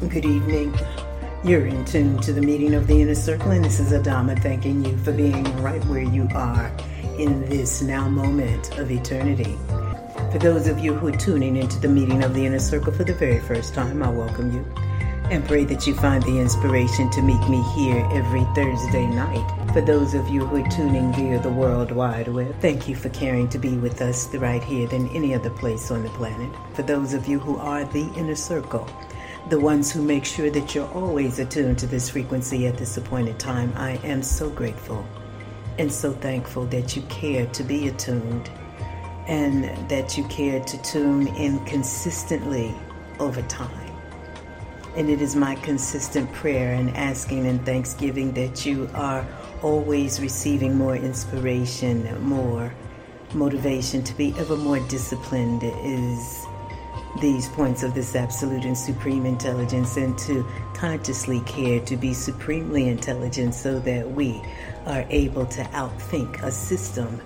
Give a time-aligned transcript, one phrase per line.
[0.00, 0.78] Good evening.
[1.42, 4.84] You're in tune to the meeting of the inner circle, and this is Adama thanking
[4.84, 6.70] you for being right where you are
[7.18, 9.56] in this now moment of eternity.
[10.30, 13.04] For those of you who are tuning into the meeting of the inner circle for
[13.04, 14.66] the very first time, I welcome you
[15.30, 19.72] and pray that you find the inspiration to meet me here every Thursday night.
[19.72, 23.08] For those of you who are tuning via the World Wide Web, thank you for
[23.08, 26.54] caring to be with us right here than any other place on the planet.
[26.74, 28.86] For those of you who are the inner circle,
[29.48, 33.38] the ones who make sure that you're always attuned to this frequency at this appointed
[33.38, 35.06] time, I am so grateful
[35.78, 38.50] and so thankful that you care to be attuned
[39.28, 42.74] and that you care to tune in consistently
[43.20, 43.92] over time.
[44.96, 49.24] And it is my consistent prayer and asking and thanksgiving that you are
[49.62, 52.72] always receiving more inspiration, more
[53.34, 56.45] motivation to be ever more disciplined is
[57.20, 62.88] these points of this absolute and supreme intelligence and to consciously care to be supremely
[62.88, 64.42] intelligent so that we
[64.86, 67.20] are able to outthink a system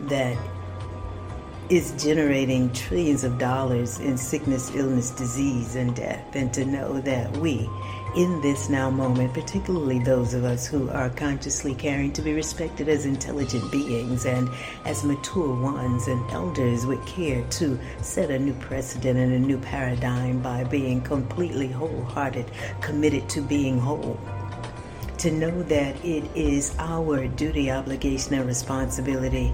[0.00, 0.36] that
[1.68, 7.30] is generating trillions of dollars in sickness, illness, disease, and death, and to know that
[7.38, 7.68] we,
[8.16, 12.88] in this now moment, particularly those of us who are consciously caring to be respected
[12.88, 14.48] as intelligent beings and
[14.84, 19.58] as mature ones and elders with care to set a new precedent and a new
[19.58, 24.18] paradigm by being completely wholehearted, committed to being whole
[25.18, 29.52] to know that it is our duty, obligation, and responsibility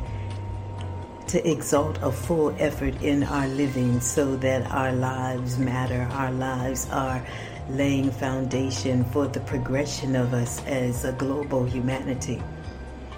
[1.27, 6.06] to exalt a full effort in our living so that our lives matter.
[6.12, 7.27] Our lives are
[7.68, 12.42] laying foundation for the progression of us as a global humanity.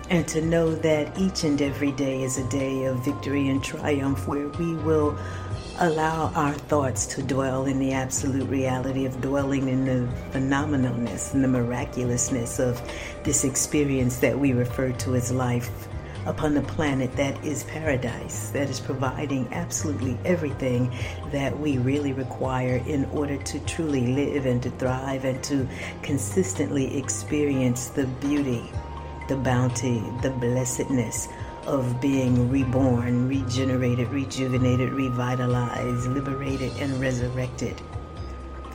[0.08, 4.28] And to know that each and every day is a day of victory and triumph
[4.28, 5.19] where we will
[5.78, 11.44] allow our thoughts to dwell in the absolute reality of dwelling in the phenomenalness and
[11.44, 12.80] the miraculousness of
[13.24, 15.89] this experience that we refer to as life
[16.27, 20.92] upon the planet that is paradise, that is providing absolutely everything
[21.31, 25.67] that we really require in order to truly live and to thrive and to
[26.03, 28.70] consistently experience the beauty,
[29.29, 31.29] the bounty, the blessedness
[31.67, 37.81] of being reborn, regenerated, rejuvenated, revitalized, liberated, and resurrected.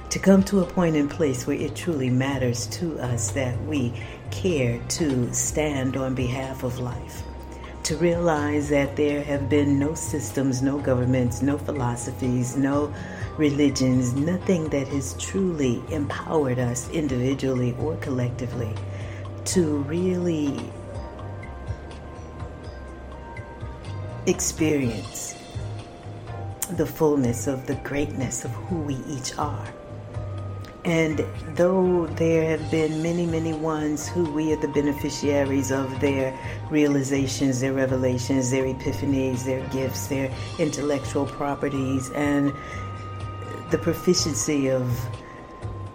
[0.10, 3.94] To come to a point in place where it truly matters to us that we
[4.30, 7.24] care to stand on behalf of life
[7.92, 12.94] to realize that there have been no systems, no governments, no philosophies, no
[13.36, 18.74] religions, nothing that has truly empowered us individually or collectively
[19.44, 20.58] to really
[24.26, 25.36] experience
[26.78, 29.68] the fullness of the greatness of who we each are.
[30.84, 31.24] And
[31.56, 36.36] though there have been many, many ones who we are the beneficiaries of their
[36.72, 42.52] realizations, their revelations, their epiphanies, their gifts, their intellectual properties, and
[43.70, 45.00] the proficiency of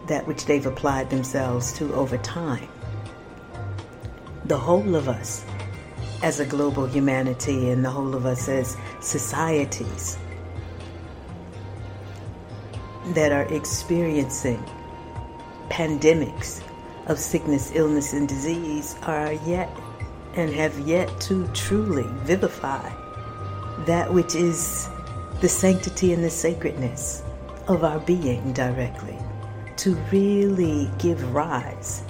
[0.07, 2.69] that which they've applied themselves to over time.
[4.45, 5.45] The whole of us
[6.23, 10.17] as a global humanity and the whole of us as societies
[13.15, 14.65] that are experiencing
[15.69, 16.63] pandemics
[17.07, 19.71] of sickness, illness, and disease are yet
[20.35, 22.91] and have yet to truly vivify
[23.87, 24.89] that which is
[25.41, 27.23] the sanctity and the sacredness
[27.69, 29.19] of our being directly,
[29.77, 32.03] to really give rise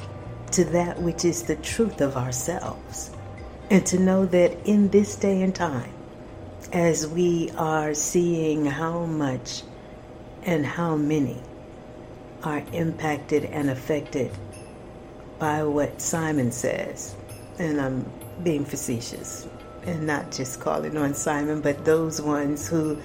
[0.53, 3.11] to that which is the truth of ourselves,
[3.71, 5.93] and to know that in this day and time,
[6.73, 9.62] as we are seeing how much
[10.44, 11.37] and how many
[12.43, 14.31] are impacted and affected
[15.39, 17.15] by what Simon says.
[17.59, 18.11] And I'm
[18.43, 19.47] being facetious
[19.85, 22.99] and not just calling on Simon, but those ones who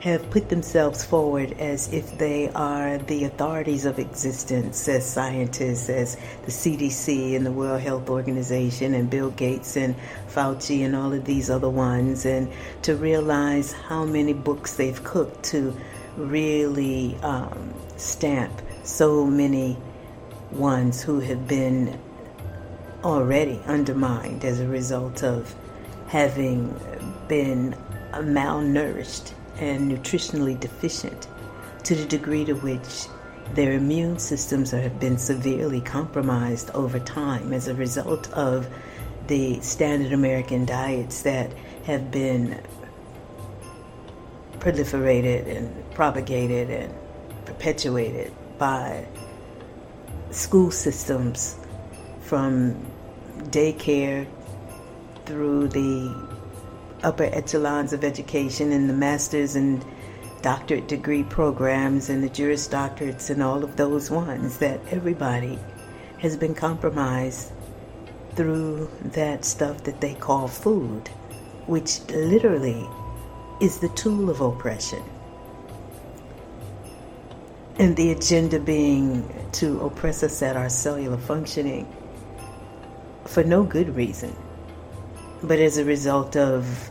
[0.00, 6.16] have put themselves forward as if they are the authorities of existence, as scientists, as
[6.44, 9.94] the CDC and the World Health Organization, and Bill Gates and
[10.28, 12.52] Fauci and all of these other ones, and
[12.82, 15.74] to realize how many books they've cooked to
[16.18, 19.76] really um, stamp so many
[20.50, 21.98] ones who have been
[23.02, 25.54] already undermined as a result of
[26.08, 26.68] having
[27.26, 27.74] been
[28.12, 31.26] malnourished and nutritionally deficient
[31.82, 33.06] to the degree to which
[33.54, 38.68] their immune systems have been severely compromised over time as a result of
[39.26, 41.50] the standard American diets that
[41.84, 42.60] have been
[44.58, 46.94] proliferated and propagated and
[47.44, 49.06] perpetuated by
[50.30, 51.56] school systems
[52.22, 52.74] from
[53.50, 54.26] daycare
[55.26, 56.28] through the
[57.02, 59.84] upper echelons of education and the master's and
[60.42, 65.58] doctorate degree programs and the Juris Doctorates and all of those ones that everybody
[66.18, 67.50] has been compromised
[68.34, 71.08] through that stuff that they call food,
[71.66, 72.88] which literally
[73.60, 75.02] is the tool of oppression.
[77.76, 81.88] And the agenda being to oppress us at our cellular functioning
[83.24, 84.34] for no good reason,
[85.42, 86.90] but as a result of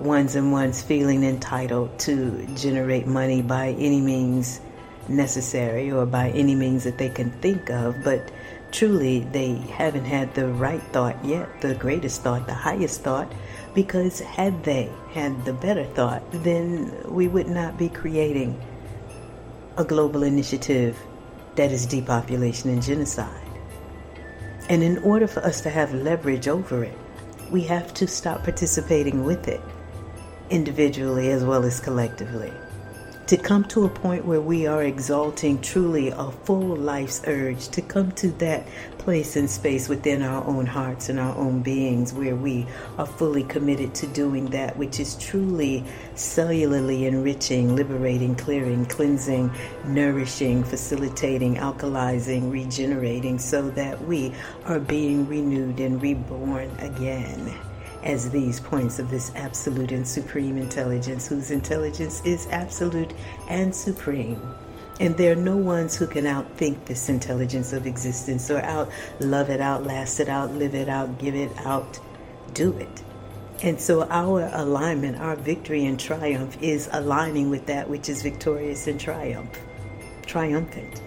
[0.00, 4.60] ones and ones feeling entitled to generate money by any means
[5.08, 8.32] necessary or by any means that they can think of, but
[8.70, 13.30] truly they haven't had the right thought yet, the greatest thought, the highest thought,
[13.74, 18.58] because had they had the better thought, then we would not be creating
[19.76, 20.98] a global initiative
[21.56, 23.28] that is depopulation and genocide.
[24.68, 26.96] And in order for us to have leverage over it,
[27.50, 29.60] we have to stop participating with it
[30.50, 32.52] individually as well as collectively
[33.32, 37.80] to come to a point where we are exalting truly a full life's urge, to
[37.80, 38.62] come to that
[38.98, 42.66] place and space within our own hearts and our own beings where we
[42.98, 45.82] are fully committed to doing that which is truly
[46.14, 49.50] cellularly enriching, liberating, clearing, cleansing,
[49.86, 54.30] nourishing, facilitating, alkalizing, regenerating, so that we
[54.66, 57.50] are being renewed and reborn again
[58.02, 63.12] as these points of this absolute and supreme intelligence, whose intelligence is absolute
[63.48, 64.40] and supreme.
[65.00, 68.90] And there are no ones who can outthink this intelligence of existence or out
[69.20, 71.98] love it, outlast it, outlive it, out give it, out
[72.54, 73.02] do it.
[73.62, 78.86] And so our alignment, our victory and triumph is aligning with that which is victorious
[78.86, 79.58] and triumph,
[80.26, 81.00] triumphant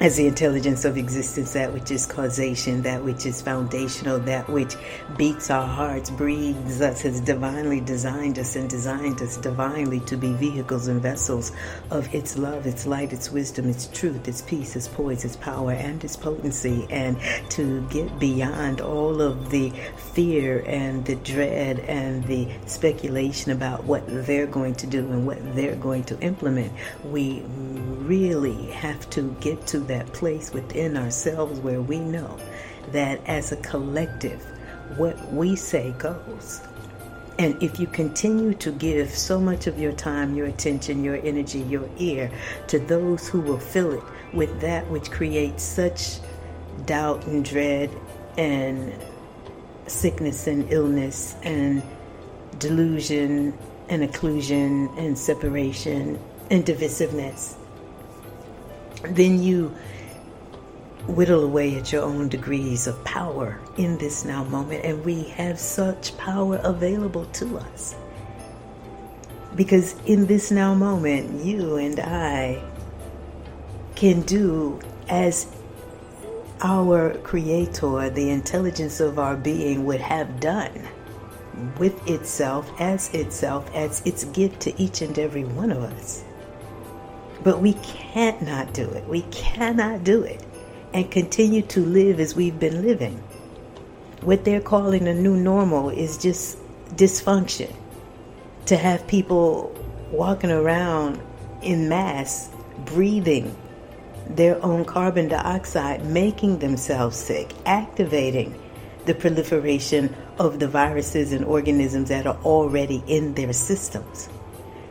[0.00, 4.74] as the intelligence of existence, that which is causation, that which is foundational, that which
[5.18, 10.32] beats our hearts, breathes us, has divinely designed us and designed us divinely to be
[10.32, 11.52] vehicles and vessels
[11.90, 15.72] of its love, its light, its wisdom, its truth, its peace, its poise, its power,
[15.72, 17.18] and its potency, and
[17.50, 19.70] to get beyond all of the
[20.14, 25.38] fear and the dread and the speculation about what they're going to do and what
[25.54, 26.72] they're going to implement.
[27.04, 32.38] We really have to get to that place within ourselves where we know
[32.92, 34.40] that as a collective,
[34.96, 36.60] what we say goes.
[37.38, 41.60] And if you continue to give so much of your time, your attention, your energy,
[41.60, 42.30] your ear
[42.68, 46.18] to those who will fill it with that which creates such
[46.86, 47.90] doubt and dread
[48.38, 48.92] and
[49.86, 51.82] sickness and illness and
[52.58, 53.58] delusion
[53.88, 56.18] and occlusion and separation
[56.50, 57.56] and divisiveness,
[59.02, 59.74] then you
[61.06, 64.84] whittle away at your own degrees of power in this now moment.
[64.84, 67.94] And we have such power available to us.
[69.56, 72.62] Because in this now moment, you and I
[73.96, 75.46] can do as
[76.62, 80.86] our Creator, the intelligence of our being, would have done
[81.78, 86.22] with itself, as itself, as its gift to each and every one of us.
[87.42, 89.06] But we can't not do it.
[89.08, 90.44] We cannot do it
[90.92, 93.22] and continue to live as we've been living.
[94.22, 96.58] What they're calling a new normal is just
[96.96, 97.72] dysfunction.
[98.66, 99.74] To have people
[100.12, 101.20] walking around
[101.62, 102.50] in mass,
[102.84, 103.56] breathing
[104.28, 108.54] their own carbon dioxide, making themselves sick, activating
[109.06, 114.28] the proliferation of the viruses and organisms that are already in their systems.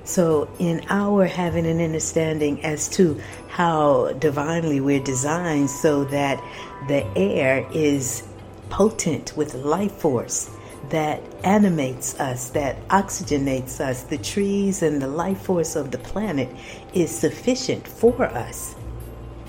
[0.09, 6.43] So, in our having an understanding as to how divinely we're designed so that
[6.87, 8.23] the air is
[8.71, 10.49] potent with life force
[10.89, 16.49] that animates us, that oxygenates us, the trees and the life force of the planet
[16.95, 18.73] is sufficient for us.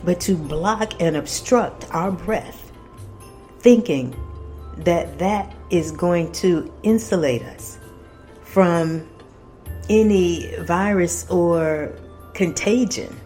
[0.05, 2.71] But to block and obstruct our breath,
[3.61, 4.15] thinking
[4.77, 7.79] that that is going to insulate us
[8.43, 9.09] from
[9.89, 11.93] any virus or
[12.35, 13.17] contagion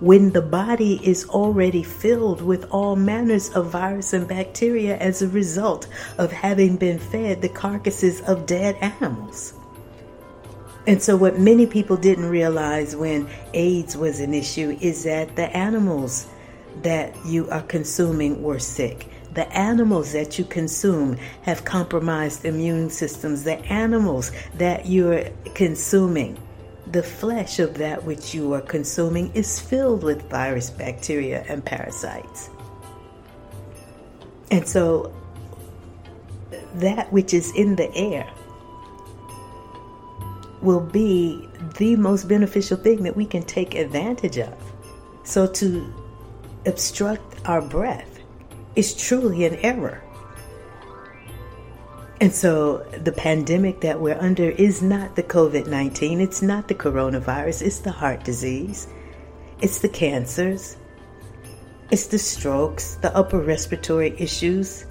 [0.00, 5.28] when the body is already filled with all manners of virus and bacteria as a
[5.28, 5.86] result
[6.18, 9.54] of having been fed the carcasses of dead animals.
[10.86, 15.48] And so, what many people didn't realize when AIDS was an issue is that the
[15.56, 16.26] animals
[16.82, 19.08] that you are consuming were sick.
[19.34, 23.42] The animals that you consume have compromised immune systems.
[23.42, 25.24] The animals that you're
[25.54, 26.38] consuming,
[26.86, 32.48] the flesh of that which you are consuming is filled with virus, bacteria, and parasites.
[34.52, 35.12] And so,
[36.74, 38.28] that which is in the air
[40.62, 41.48] will be
[41.78, 44.54] the most beneficial thing that we can take advantage of.
[45.24, 45.92] So, to
[46.66, 48.13] obstruct our breath
[48.76, 50.02] is truly an error.
[52.20, 56.74] And so the pandemic that we're under is not the COVID 19, it's not the
[56.74, 58.88] coronavirus, it's the heart disease,
[59.60, 60.76] it's the cancers,
[61.90, 64.86] it's the strokes, the upper respiratory issues.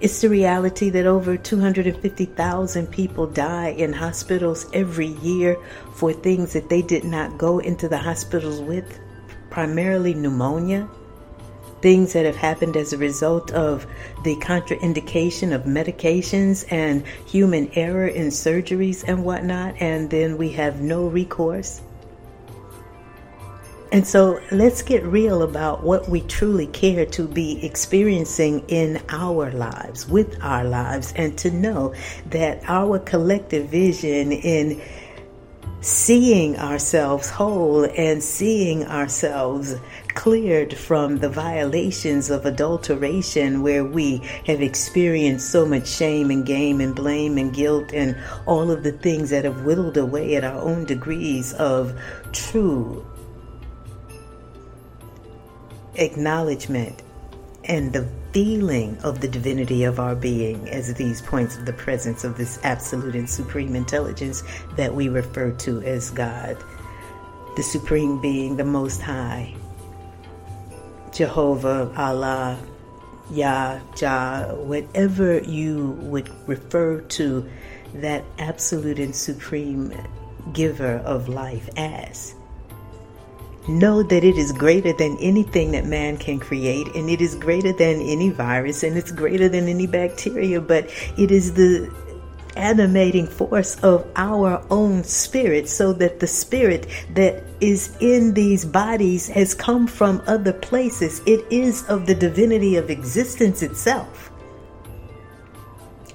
[0.00, 5.56] It's the reality that over 250,000 people die in hospitals every year
[5.94, 8.98] for things that they did not go into the hospitals with,
[9.50, 10.88] primarily pneumonia,
[11.84, 13.86] things that have happened as a result of
[14.22, 20.80] the contraindication of medications and human error in surgeries and whatnot, and then we have
[20.80, 21.82] no recourse.
[23.92, 29.52] And so let's get real about what we truly care to be experiencing in our
[29.52, 31.92] lives, with our lives, and to know
[32.30, 34.80] that our collective vision in
[35.84, 39.76] seeing ourselves whole and seeing ourselves
[40.14, 46.80] cleared from the violations of adulteration where we have experienced so much shame and game
[46.80, 50.58] and blame and guilt and all of the things that have whittled away at our
[50.62, 51.92] own degrees of
[52.32, 53.04] true
[55.96, 57.02] acknowledgement
[57.64, 62.24] and the feeling of the divinity of our being as these points of the presence
[62.24, 64.42] of this absolute and supreme intelligence
[64.76, 66.56] that we refer to as God,
[67.54, 69.54] the supreme being, the most high,
[71.12, 72.58] Jehovah, Allah,
[73.30, 77.48] Yah, Jah, whatever you would refer to
[77.94, 79.92] that absolute and supreme
[80.52, 82.34] giver of life as.
[83.66, 87.72] Know that it is greater than anything that man can create, and it is greater
[87.72, 91.90] than any virus, and it's greater than any bacteria, but it is the
[92.56, 99.28] animating force of our own spirit, so that the spirit that is in these bodies
[99.28, 101.22] has come from other places.
[101.24, 104.23] It is of the divinity of existence itself.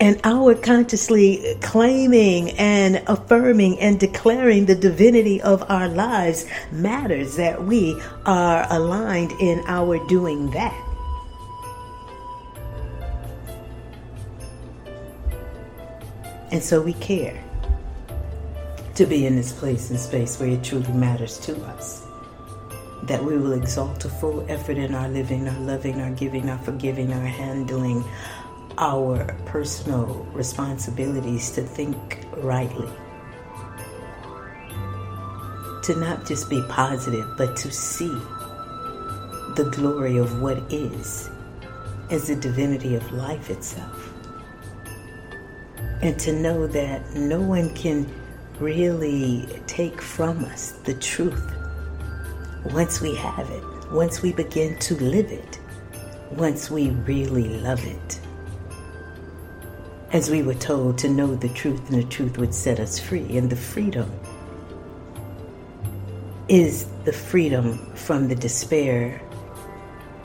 [0.02, 7.66] And our consciously claiming and affirming and declaring the divinity of our lives matters that
[7.66, 10.86] we are aligned in our doing that.
[16.52, 17.44] And so we care
[18.96, 22.06] to be in this place and space where it truly matters to us.
[23.04, 26.58] That we will exalt a full effort in our living, our loving, our giving, our
[26.60, 28.04] forgiving, our handling,
[28.80, 32.90] our personal responsibilities to think rightly.
[35.84, 38.08] To not just be positive, but to see
[39.56, 41.30] the glory of what is
[42.10, 44.14] as the divinity of life itself.
[46.02, 48.10] And to know that no one can
[48.60, 51.54] really take from us the truth
[52.72, 55.60] once we have it, once we begin to live it,
[56.32, 58.22] once we really love it
[60.12, 63.38] as we were told to know the truth and the truth would set us free.
[63.38, 64.12] And the freedom
[66.48, 69.22] is the freedom from the despair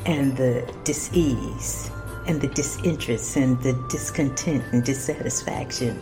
[0.06, 1.90] and the disease
[2.26, 6.00] and the disinterest and the discontent and dissatisfaction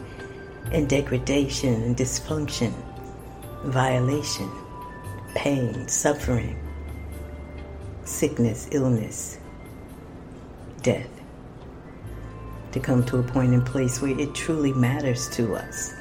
[0.71, 2.73] and degradation and dysfunction,
[3.65, 4.51] violation,
[5.35, 6.57] pain, suffering,
[8.05, 9.39] sickness, illness,
[10.83, 11.22] death
[12.73, 15.95] to come to a point and place where it truly matters to us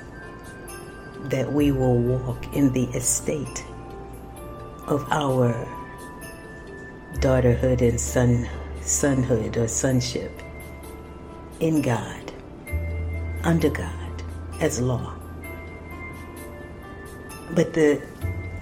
[1.25, 3.65] that we will walk in the estate
[4.87, 5.53] of our
[7.19, 8.49] daughterhood and son
[8.81, 10.31] sonhood or sonship
[11.59, 12.31] in God,
[13.43, 14.23] under God,
[14.59, 15.15] as law.
[17.51, 18.01] But the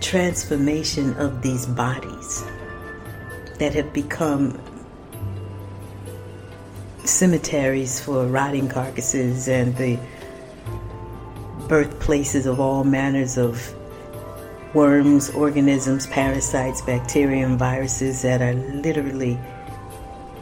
[0.01, 2.43] transformation of these bodies
[3.59, 4.59] that have become
[7.09, 9.99] cemeteries for rotting carcasses and the
[11.67, 13.73] birthplaces of all manners of
[14.73, 19.39] worms, organisms, parasites, bacteria, and viruses that are literally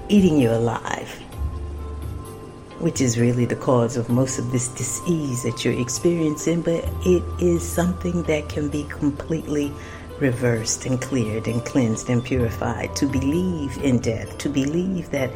[0.10, 1.10] eating you alive,
[2.80, 7.24] which is really the cause of most of this disease that you're experiencing, but it
[7.40, 9.72] is something that can be completely
[10.20, 12.96] reversed and cleared and cleansed and purified.
[12.98, 15.32] To believe in death, to believe that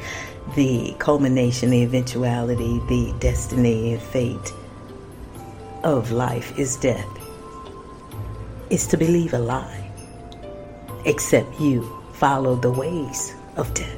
[0.56, 4.54] the culmination, the eventuality, the destiny and fate
[5.84, 7.08] of life is death.
[8.72, 9.92] is to believe a lie,
[11.06, 11.84] except you
[12.14, 13.98] follow the ways of death.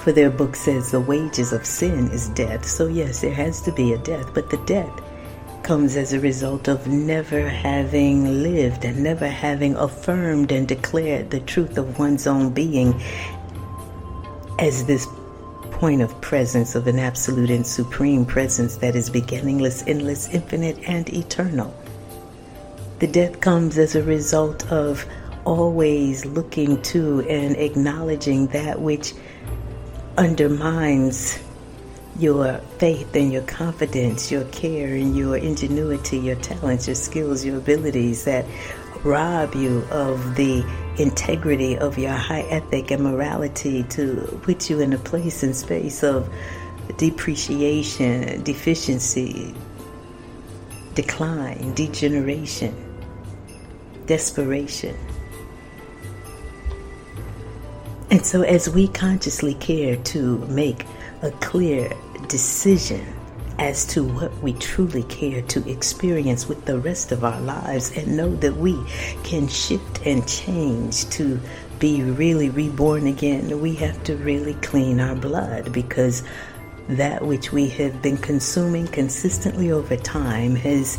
[0.00, 2.64] For their book says the wages of sin is death.
[2.64, 5.00] So, yes, there has to be a death, but the death
[5.70, 11.38] comes as a result of never having lived and never having affirmed and declared the
[11.38, 13.00] truth of one's own being
[14.58, 15.06] as this
[15.70, 21.08] point of presence of an absolute and supreme presence that is beginningless, endless, infinite, and
[21.10, 21.72] eternal.
[22.98, 25.06] The death comes as a result of
[25.44, 29.14] always looking to and acknowledging that which
[30.18, 31.38] undermines
[32.20, 37.56] your faith and your confidence, your care and your ingenuity, your talents, your skills, your
[37.56, 38.44] abilities that
[39.04, 40.62] rob you of the
[40.98, 46.02] integrity of your high ethic and morality to put you in a place and space
[46.02, 46.30] of
[46.98, 49.54] depreciation, deficiency,
[50.94, 52.74] decline, degeneration,
[54.04, 54.96] desperation.
[58.10, 60.84] And so, as we consciously care to make
[61.22, 61.92] a clear
[62.28, 63.06] decision
[63.58, 68.16] as to what we truly care to experience with the rest of our lives and
[68.16, 68.82] know that we
[69.22, 71.38] can shift and change to
[71.78, 76.22] be really reborn again, we have to really clean our blood because
[76.88, 80.98] that which we have been consuming consistently over time has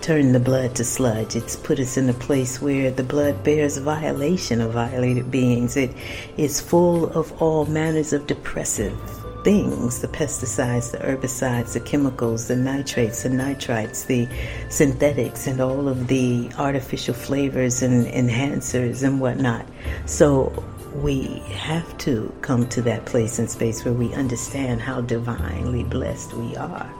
[0.00, 1.34] turned the blood to sludge.
[1.34, 5.76] It's put us in a place where the blood bears violation of violated beings.
[5.76, 5.92] It
[6.36, 12.56] is full of all manners of depressive things the pesticides, the herbicides, the chemicals, the
[12.56, 14.28] nitrates, the nitrites, the
[14.68, 19.66] synthetics, and all of the artificial flavors and enhancers and whatnot.
[20.06, 20.64] So
[20.94, 26.32] we have to come to that place and space where we understand how divinely blessed
[26.34, 26.90] we are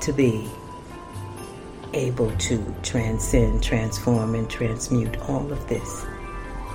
[0.00, 0.48] to be
[1.92, 6.04] able to transcend, transform, and transmute all of this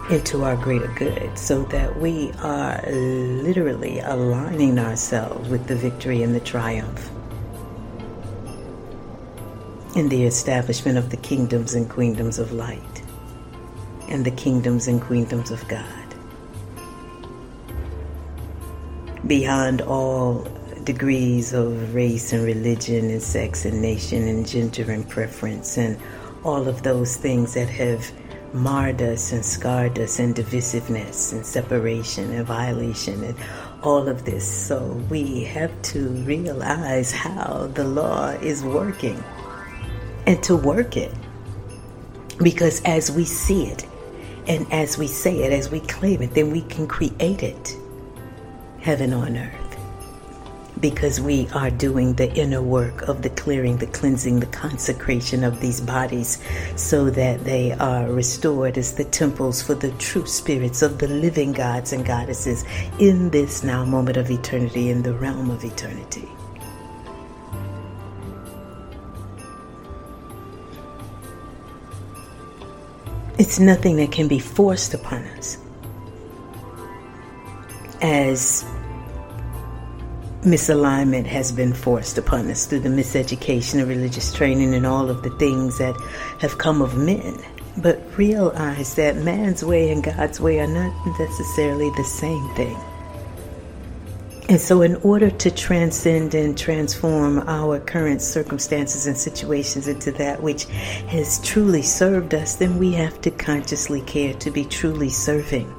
[0.10, 6.34] into our greater good so that we are literally aligning ourselves with the victory and
[6.34, 7.12] the triumph
[9.96, 13.04] in the establishment of the kingdoms and queendoms of light
[14.08, 15.86] and the kingdoms and queendoms of God.
[19.28, 20.48] Beyond all
[20.86, 26.00] degrees of race and religion and sex and nation and gender and preference and
[26.44, 28.12] all of those things that have
[28.54, 33.36] marred us and scarred us and divisiveness and separation and violation and
[33.84, 34.50] all of this.
[34.50, 39.24] So we have to realize how the law is working
[40.26, 41.14] and to work it.
[42.42, 43.86] Because as we see it
[44.48, 47.76] and as we say it, as we claim it, then we can create it
[48.80, 49.59] heaven on earth
[50.82, 55.60] because we are doing the inner work of the clearing, the cleansing, the consecration of
[55.60, 56.42] these bodies
[56.76, 61.52] so that they are restored as the temples for the true spirits of the living
[61.52, 62.64] gods and goddesses
[63.00, 66.28] in this now moment of eternity, in the realm of eternity.
[73.38, 75.58] It's nothing that can be forced upon us
[78.02, 78.66] as
[80.42, 85.22] misalignment has been forced upon us through the miseducation of religious training and all of
[85.22, 86.00] the things that
[86.40, 87.38] have come of men.
[87.78, 92.78] But realize that man's way and God's way are not necessarily the same thing.
[94.48, 100.42] And so, in order to transcend and transform our current circumstances and situations into that
[100.42, 100.64] which
[101.10, 105.72] has truly served us, then we have to consciously care to be truly serving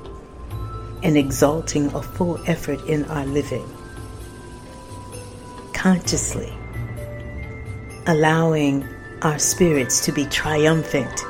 [1.03, 3.67] and exalting a full effort in our living
[5.81, 6.53] consciously
[8.07, 8.87] allowing
[9.23, 11.25] our spirits to be triumphant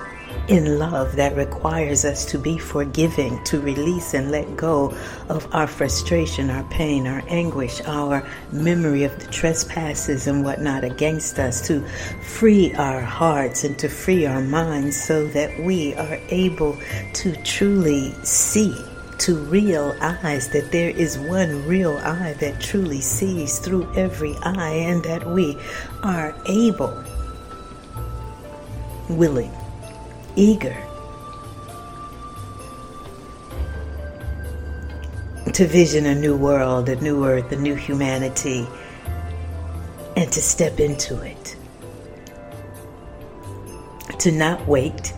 [0.49, 4.93] in love that requires us to be forgiving, to release and let go
[5.29, 11.39] of our frustration, our pain, our anguish, our memory of the trespasses and whatnot against
[11.39, 11.87] us, to
[12.21, 16.77] free our hearts and to free our minds so that we are able
[17.13, 18.75] to truly see
[19.21, 24.73] to real eyes that there is one real eye that truly sees through every eye
[24.73, 25.59] and that we
[26.03, 27.05] are able,
[29.11, 29.53] willing,
[30.37, 30.77] eager
[35.53, 38.67] to vision a new world, a new earth, a new humanity,
[40.17, 41.57] and to step into it.
[44.21, 45.13] To not wait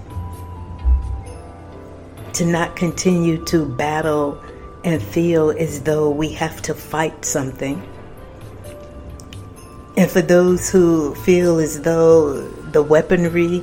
[2.34, 4.42] to not continue to battle
[4.84, 7.82] and feel as though we have to fight something
[9.96, 12.40] And for those who feel as though
[12.72, 13.62] the weaponry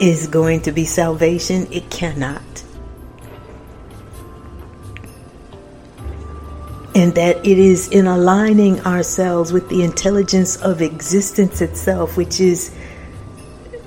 [0.00, 2.42] is going to be salvation, it cannot.
[6.96, 12.74] And that it is in aligning ourselves with the intelligence of existence itself, which is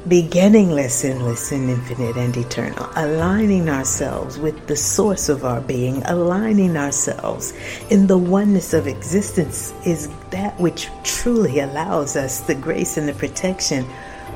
[0.07, 6.77] beginningless, endless, and infinite and eternal, aligning ourselves with the source of our being, aligning
[6.77, 7.53] ourselves
[7.89, 13.13] in the oneness of existence is that which truly allows us the grace and the
[13.13, 13.85] protection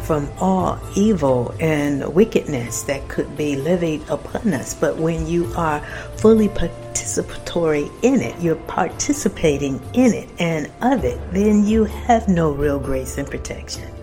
[0.02, 4.74] from all evil and wickedness that could be levied upon us.
[4.74, 5.80] But when you are
[6.18, 12.52] fully participatory in it, you're participating in it and of it, then you have no
[12.52, 14.01] real grace and protection.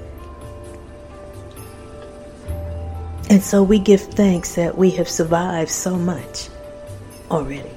[3.30, 6.48] And so we give thanks that we have survived so much
[7.30, 7.70] already.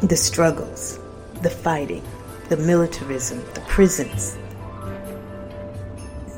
[0.00, 0.98] The struggles,
[1.42, 2.02] the fighting,
[2.48, 4.38] the militarism, the prisons,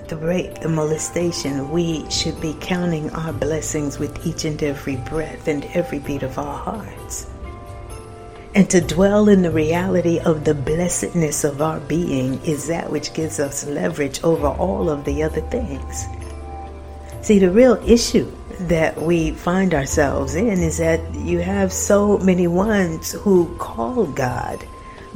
[0.08, 5.46] the rape, the molestation, we should be counting our blessings with each and every breath
[5.46, 7.28] and every beat of our hearts.
[8.56, 13.14] And to dwell in the reality of the blessedness of our being is that which
[13.14, 16.06] gives us leverage over all of the other things.
[17.26, 18.30] See, the real issue
[18.70, 24.64] that we find ourselves in is that you have so many ones who call God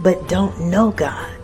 [0.00, 1.38] but don't know God.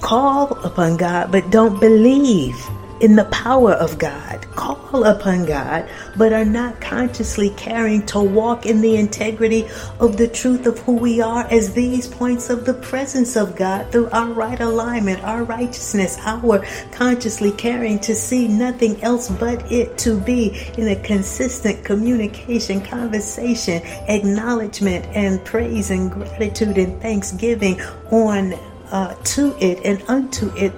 [0.00, 2.56] Call upon God but don't believe
[3.00, 8.64] in the power of God, call upon God, but are not consciously caring to walk
[8.66, 9.66] in the integrity
[10.00, 13.90] of the truth of who we are as these points of the presence of God
[13.92, 19.98] through our right alignment, our righteousness, our consciously caring to see nothing else but it
[19.98, 27.80] to be in a consistent communication, conversation, acknowledgement, and praise and gratitude and thanksgiving
[28.10, 28.54] on
[28.90, 30.72] uh, to it and unto it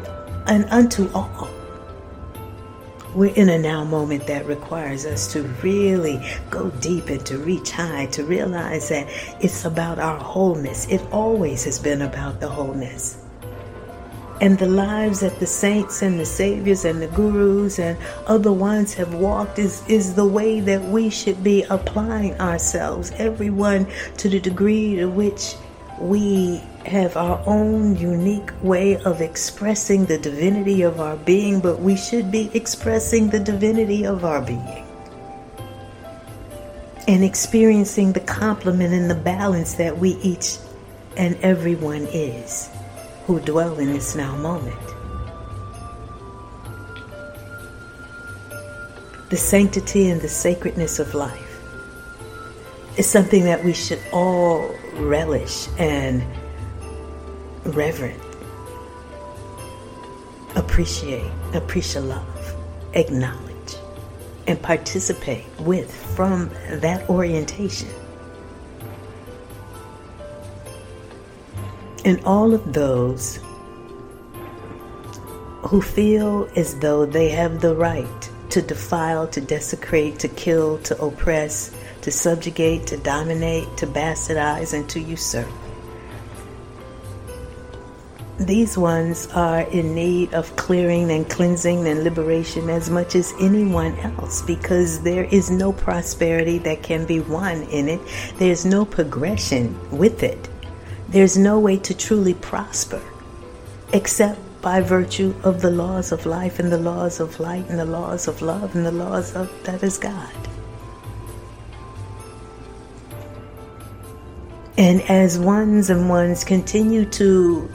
[0.46, 1.48] and unto all
[3.18, 7.72] we're in a now moment that requires us to really go deep and to reach
[7.72, 9.08] high, to realize that
[9.40, 10.86] it's about our wholeness.
[10.86, 13.20] It always has been about the wholeness.
[14.40, 18.94] And the lives that the saints and the saviors and the gurus and other ones
[18.94, 24.38] have walked is, is the way that we should be applying ourselves, everyone to the
[24.38, 25.56] degree to which
[26.00, 31.96] we have our own unique way of expressing the divinity of our being, but we
[31.96, 34.84] should be expressing the divinity of our being
[37.08, 40.58] and experiencing the complement and the balance that we each
[41.16, 42.68] and everyone is
[43.26, 44.78] who dwell in this now moment.
[49.30, 51.60] The sanctity and the sacredness of life
[52.98, 56.22] is something that we should all relish and
[57.64, 58.22] reverent,
[60.56, 62.56] appreciate, appreciate love,
[62.94, 63.76] acknowledge,
[64.46, 67.90] and participate with from that orientation.
[72.04, 73.40] And all of those
[75.62, 80.98] who feel as though they have the right to defile, to desecrate, to kill, to
[81.02, 85.48] oppress, to subjugate, to dominate, to bastardize, and to usurp.
[88.38, 93.98] These ones are in need of clearing and cleansing and liberation as much as anyone
[93.98, 98.00] else because there is no prosperity that can be won in it.
[98.36, 100.48] There's no progression with it.
[101.08, 103.02] There's no way to truly prosper
[103.92, 107.84] except by virtue of the laws of life and the laws of light and the
[107.84, 110.32] laws of love and the laws of that is God.
[114.78, 117.68] And as ones and ones continue to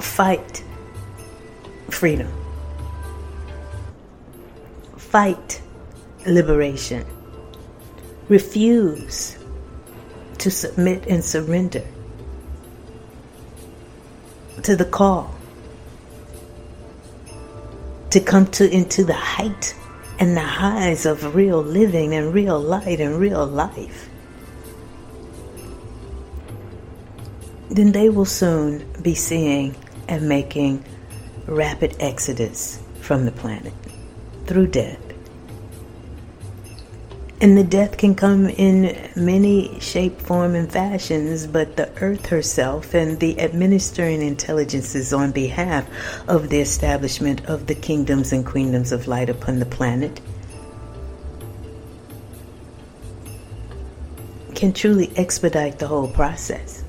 [0.00, 0.64] fight
[1.88, 2.32] freedom,
[4.96, 5.62] fight
[6.26, 7.06] liberation,
[8.28, 9.38] refuse
[10.38, 11.84] to submit and surrender
[14.64, 15.32] to the call
[18.10, 19.76] to come to into the height
[20.18, 24.08] and the highs of real living and real light and real life
[27.70, 29.74] then they will soon be seeing
[30.08, 30.84] and making
[31.46, 33.72] rapid exodus from the planet
[34.46, 35.00] through death.
[37.38, 42.94] And the death can come in many shape, form, and fashions, but the earth herself
[42.94, 45.86] and the administering intelligences on behalf
[46.28, 50.18] of the establishment of the kingdoms and queendoms of light upon the planet
[54.54, 56.85] can truly expedite the whole process.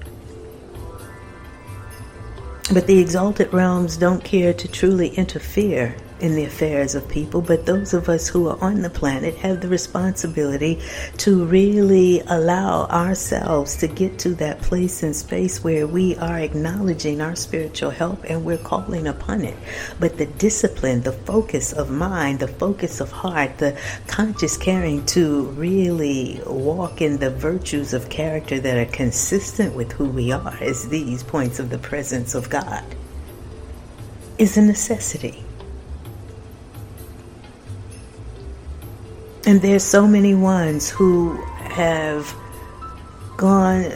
[2.73, 7.65] But the exalted realms don't care to truly interfere in the affairs of people, but
[7.65, 10.80] those of us who are on the planet have the responsibility
[11.17, 17.21] to really allow ourselves to get to that place and space where we are acknowledging
[17.21, 19.58] our spiritual help and we're calling upon it.
[19.99, 25.43] But the discipline, the focus of mind, the focus of heart, the conscious caring to
[25.51, 30.89] really walk in the virtues of character that are consistent with who we are as
[30.89, 32.84] these points of the presence of God
[34.38, 35.43] is a necessity.
[39.48, 42.36] And there's so many ones who have
[43.38, 43.90] gone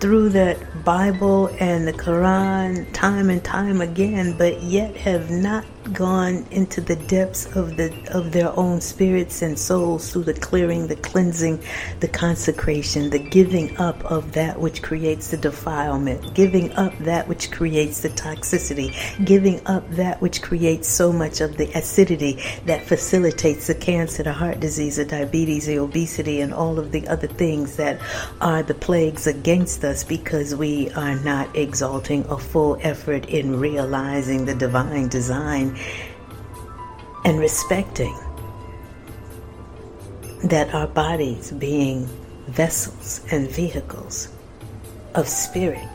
[0.00, 6.46] through that Bible and the Quran time and time again, but yet have not gone
[6.50, 10.96] into the depths of the of their own spirits and souls through the clearing, the
[10.96, 11.62] cleansing,
[12.00, 17.50] the consecration, the giving up of that which creates the defilement, giving up that which
[17.50, 18.92] creates the toxicity,
[19.24, 24.32] giving up that which creates so much of the acidity that facilitates the cancer, the
[24.32, 28.00] heart disease, the diabetes, the obesity, and all of the other things that
[28.40, 34.44] are the plagues against us because we are not exalting a full effort in realizing
[34.44, 35.71] the divine design
[37.24, 38.16] and respecting
[40.44, 42.06] that our bodies being
[42.48, 44.28] vessels and vehicles
[45.14, 45.88] of spirit.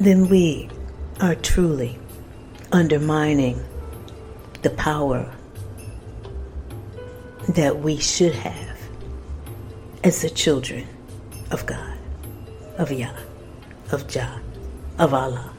[0.00, 0.68] Then we
[1.20, 1.98] are truly
[2.72, 3.62] undermining
[4.62, 5.30] the power
[7.48, 8.78] that we should have
[10.02, 10.86] as the children
[11.50, 11.98] of God,
[12.78, 13.16] of Yah,
[13.92, 14.40] of Jah
[14.98, 15.50] of Allah,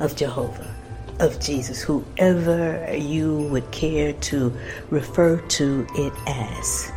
[0.00, 0.74] of Jehovah,
[1.18, 4.52] of Jesus, whoever you would care to
[4.90, 6.90] refer to it as.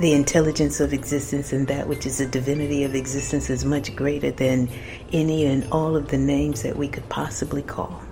[0.00, 4.30] The intelligence of existence and that which is the divinity of existence is much greater
[4.30, 4.68] than
[5.12, 8.02] any and all of the names that we could possibly call.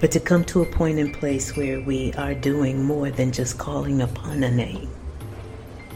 [0.00, 3.58] But to come to a point in place where we are doing more than just
[3.58, 4.90] calling upon a name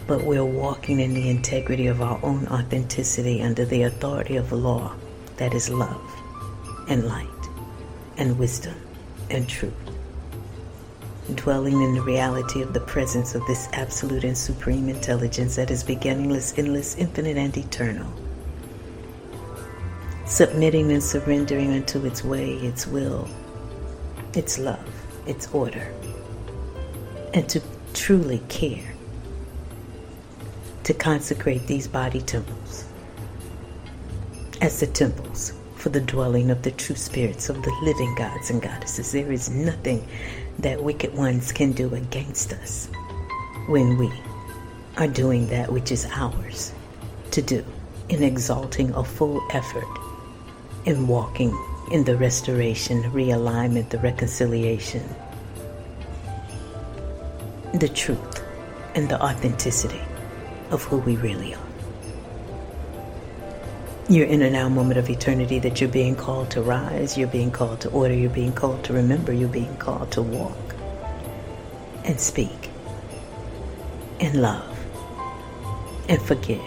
[0.08, 4.94] but we're walking in the integrity of our own authenticity under the authority of law
[5.36, 6.02] that is love
[6.88, 7.28] and light
[8.16, 8.74] and wisdom
[9.28, 9.74] and truth.
[11.34, 15.84] Dwelling in the reality of the presence of this absolute and supreme intelligence that is
[15.84, 18.10] beginningless, endless, infinite, and eternal.
[20.24, 23.28] Submitting and surrendering unto its way, its will,
[24.32, 24.90] its love,
[25.26, 25.92] its order,
[27.34, 27.60] and to
[27.92, 28.94] truly care
[30.88, 32.86] to consecrate these body temples
[34.62, 38.62] as the temples for the dwelling of the true spirits of the living gods and
[38.62, 39.12] goddesses.
[39.12, 40.08] There is nothing
[40.60, 42.86] that wicked ones can do against us
[43.66, 44.10] when we
[44.96, 46.72] are doing that which is ours
[47.32, 47.62] to do
[48.08, 49.84] in exalting a full effort
[50.86, 51.50] in walking
[51.92, 55.06] in the restoration, realignment, the reconciliation,
[57.74, 58.42] the truth,
[58.94, 60.00] and the authenticity
[60.70, 61.60] of who we really are.
[64.08, 67.50] You're in a now moment of eternity that you're being called to rise, you're being
[67.50, 70.74] called to order, you're being called to remember, you're being called to walk
[72.04, 72.70] and speak
[74.20, 74.78] and love
[76.08, 76.62] and forgive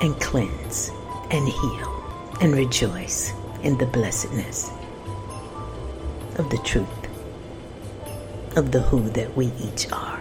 [0.00, 0.90] and cleanse
[1.30, 4.70] and heal and rejoice in the blessedness
[6.36, 6.88] of the truth
[8.56, 10.15] of the who that we each are.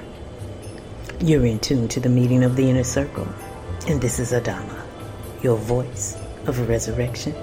[1.21, 3.25] You're in tune to the meeting of the inner circle,
[3.87, 4.81] and this is Adama,
[5.41, 7.33] your voice of resurrection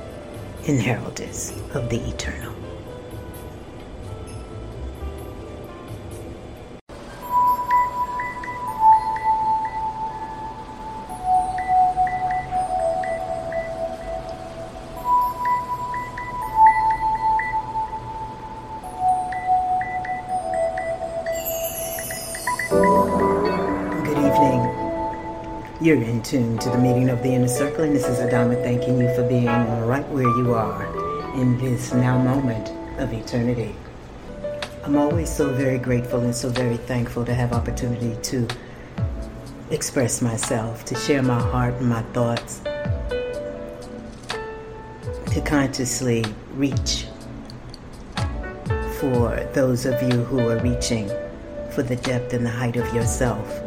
[0.69, 2.55] and heraldess of the eternal.
[25.93, 28.99] You're in tune to the meeting of the inner circle, and this is Adama thanking
[28.99, 30.87] you for being right where you are
[31.39, 33.77] in this now moment of eternity.
[34.85, 38.49] I'm always so very grateful and so very thankful to have opportunity to
[39.71, 42.63] express myself, to share my heart and my thoughts,
[45.27, 46.25] to consciously
[46.55, 47.05] reach
[48.99, 51.11] for those of you who are reaching
[51.71, 53.62] for the depth and the height of yourself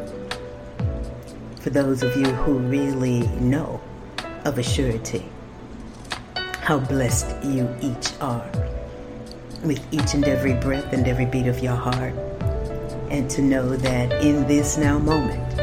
[1.65, 3.81] for those of you who really know
[4.43, 5.27] of a surety
[6.61, 8.51] how blessed you each are
[9.63, 12.13] with each and every breath and every beat of your heart,
[13.09, 15.57] and to know that in this now moment,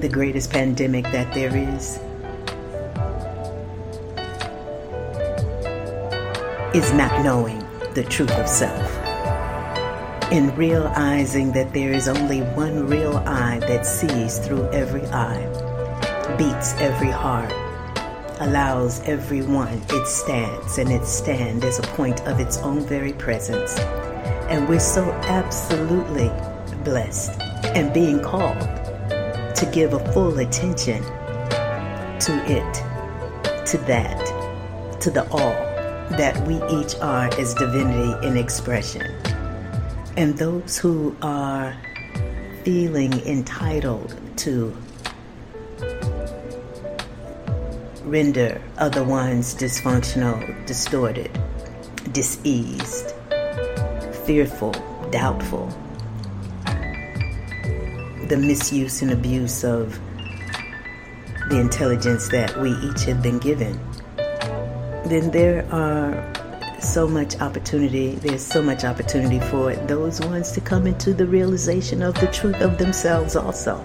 [0.00, 1.98] the greatest pandemic that there is
[6.72, 7.58] is not knowing
[7.94, 9.05] the truth of self.
[10.32, 15.46] In realizing that there is only one real eye that sees through every eye,
[16.36, 17.52] beats every heart,
[18.40, 23.78] allows everyone its stance and its stand as a point of its own very presence.
[24.48, 26.32] And we're so absolutely
[26.82, 27.40] blessed
[27.76, 35.54] and being called to give a full attention to it, to that, to the all
[36.18, 39.35] that we each are as divinity in expression.
[40.16, 41.76] And those who are
[42.64, 44.74] feeling entitled to
[48.02, 51.30] render other ones dysfunctional, distorted,
[52.12, 53.12] diseased,
[54.24, 54.72] fearful,
[55.10, 55.68] doubtful,
[58.28, 60.00] the misuse and abuse of
[61.50, 63.78] the intelligence that we each have been given,
[65.04, 66.35] then there are
[66.80, 68.14] so much opportunity.
[68.14, 72.60] There's so much opportunity for those ones to come into the realization of the truth
[72.60, 73.76] of themselves also.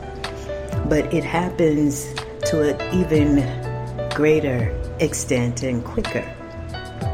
[0.89, 2.13] But it happens
[2.45, 6.25] to an even greater extent and quicker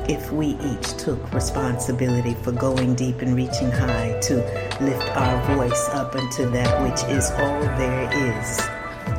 [0.10, 4.36] if we each took responsibility for going deep and reaching high to
[4.82, 8.60] lift our voice up unto that which is all there is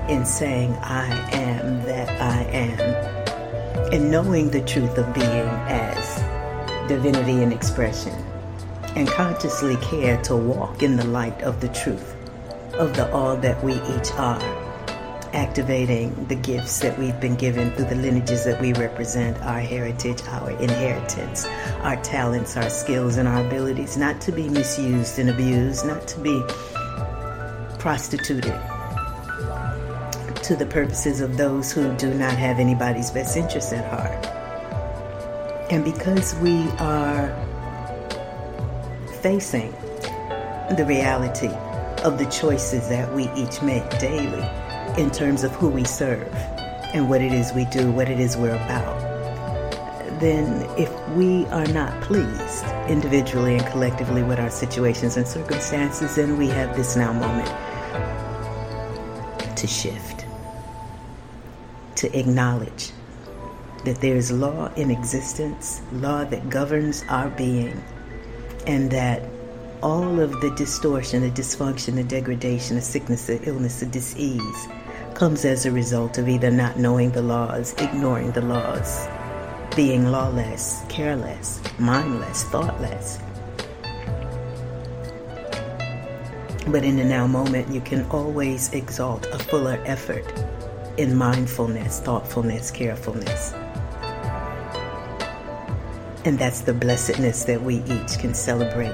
[0.08, 5.87] in saying, I am that I am, and knowing the truth of being as
[6.88, 8.14] divinity in expression,
[8.96, 12.14] and consciously care to walk in the light of the truth
[12.74, 14.40] of the all that we each are
[15.34, 20.22] activating the gifts that we've been given through the lineages that we represent, our heritage,
[20.28, 21.46] our inheritance,
[21.82, 26.18] our talents, our skills, and our abilities, not to be misused and abused, not to
[26.20, 26.42] be
[27.78, 28.58] prostituted
[30.42, 34.37] to the purposes of those who do not have anybody's best interest at heart.
[35.70, 37.28] And because we are
[39.20, 39.70] facing
[40.76, 41.48] the reality
[42.04, 44.48] of the choices that we each make daily,
[44.96, 46.32] in terms of who we serve
[46.94, 48.98] and what it is we do, what it is we're about,
[50.20, 56.38] then if we are not pleased individually and collectively with our situations and circumstances, then
[56.38, 57.48] we have this now moment
[59.56, 60.24] to shift,
[61.96, 62.90] to acknowledge
[63.84, 67.82] that there is law in existence, law that governs our being,
[68.66, 69.22] and that
[69.82, 74.68] all of the distortion, the dysfunction, the degradation, the sickness, the illness, the disease
[75.14, 79.08] comes as a result of either not knowing the laws, ignoring the laws,
[79.74, 83.18] being lawless, careless, mindless, thoughtless.
[86.66, 90.26] But in the now moment, you can always exalt a fuller effort
[90.98, 93.54] in mindfulness, thoughtfulness, carefulness.
[96.28, 98.92] And that's the blessedness that we each can celebrate.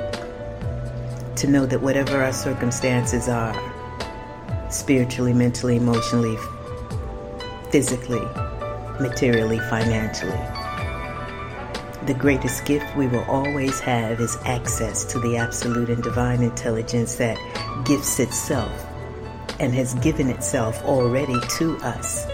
[1.34, 3.52] To know that whatever our circumstances are,
[4.70, 6.36] spiritually, mentally, emotionally,
[7.72, 8.24] physically,
[9.00, 10.30] materially, financially.
[12.06, 17.16] The greatest gift we will always have is access to the absolute and divine intelligence
[17.16, 17.36] that
[17.84, 18.70] gifts itself
[19.58, 22.26] and has given itself already to us.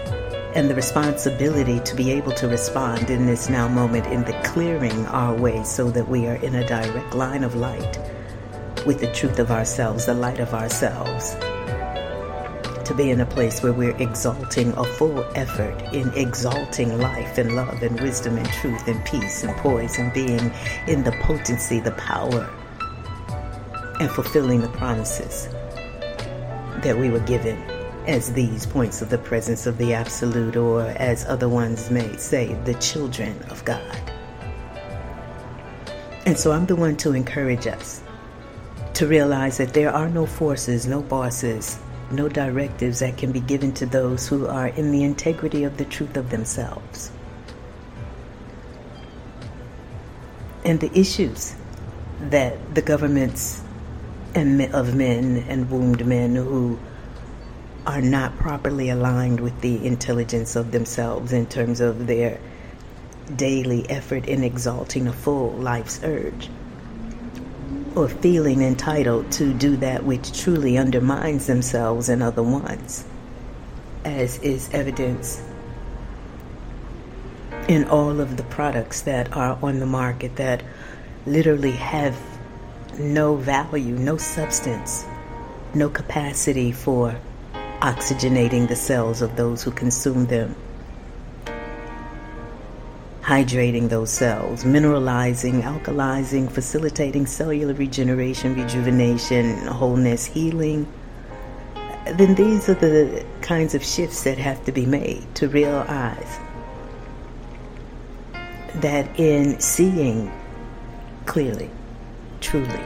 [0.53, 5.05] And the responsibility to be able to respond in this now moment in the clearing
[5.07, 7.97] our way so that we are in a direct line of light
[8.85, 11.35] with the truth of ourselves, the light of ourselves.
[12.85, 17.55] To be in a place where we're exalting a full effort in exalting life and
[17.55, 20.51] love and wisdom and truth and peace and poise and being
[20.85, 22.49] in the potency, the power,
[24.01, 25.47] and fulfilling the promises
[26.83, 27.57] that we were given
[28.11, 32.53] as these points of the presence of the Absolute, or as other ones may say,
[32.65, 34.11] the children of God.
[36.25, 38.03] And so I'm the one to encourage us
[38.95, 41.79] to realize that there are no forces, no bosses,
[42.11, 45.85] no directives that can be given to those who are in the integrity of the
[45.85, 47.11] truth of themselves.
[50.65, 51.55] And the issues
[52.19, 53.61] that the governments
[54.35, 56.77] and of men and wombed men who
[57.85, 62.39] are not properly aligned with the intelligence of themselves in terms of their
[63.35, 66.49] daily effort in exalting a full life's urge
[67.95, 73.05] or feeling entitled to do that which truly undermines themselves and other ones,
[74.05, 75.41] as is evidence
[77.67, 80.63] in all of the products that are on the market that
[81.25, 82.17] literally have
[82.97, 85.05] no value, no substance,
[85.73, 87.15] no capacity for
[87.81, 90.55] oxygenating the cells of those who consume them,
[93.21, 100.85] hydrating those cells, mineralizing, alkalizing, facilitating cellular regeneration, rejuvenation, wholeness, healing,
[102.05, 106.39] then these are the kinds of shifts that have to be made to realize
[108.75, 110.31] that in seeing
[111.25, 111.69] clearly,
[112.41, 112.79] truly,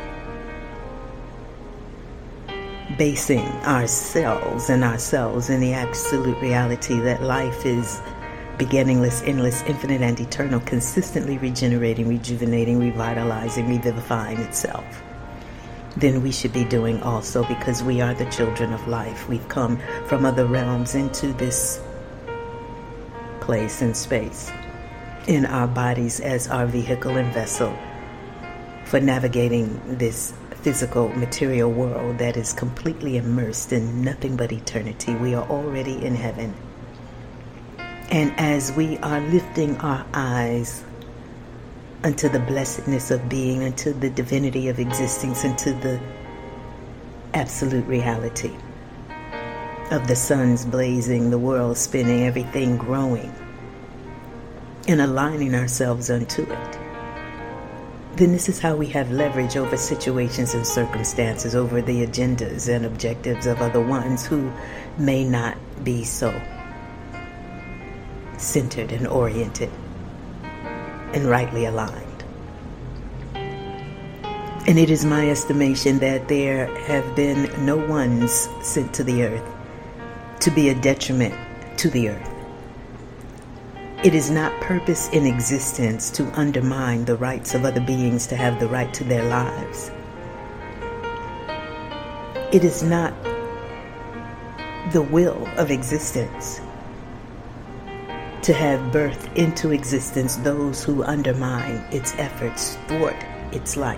[2.98, 8.02] basing ourselves and ourselves in the absolute reality that life is
[8.58, 15.04] beginningless, endless, infinite, and eternal, consistently regenerating, rejuvenating, revitalizing, revivifying itself,
[15.98, 19.28] then we should be doing also because we are the children of life.
[19.28, 21.82] We've come from other realms into this
[23.42, 24.52] place and space
[25.28, 27.76] in our bodies as our vehicle and vessel
[28.86, 30.34] for navigating this
[30.66, 35.14] physical material world that is completely immersed in nothing but eternity.
[35.14, 36.56] We are already in heaven.
[38.10, 40.84] And as we are lifting our eyes
[42.04, 46.02] unto the blessedness of being, unto the divinity of existence, unto the
[47.36, 48.56] absolute reality
[49.92, 53.32] of the suns blazing, the world spinning, everything growing,
[54.88, 56.85] and aligning ourselves unto it
[58.18, 62.86] then this is how we have leverage over situations and circumstances, over the agendas and
[62.86, 64.52] objectives of other ones who
[64.98, 66.34] may not be so
[68.38, 69.70] centered and oriented
[71.14, 72.24] and rightly aligned.
[74.68, 79.56] And it is my estimation that there have been no ones sent to the earth
[80.40, 81.36] to be a detriment
[81.80, 82.35] to the earth.
[84.06, 88.60] It is not purpose in existence to undermine the rights of other beings to have
[88.60, 89.90] the right to their lives.
[92.54, 93.16] It is not
[94.92, 96.62] the will of existence
[98.44, 103.18] to have birth into existence those who undermine its efforts, thwart
[103.52, 103.98] its light.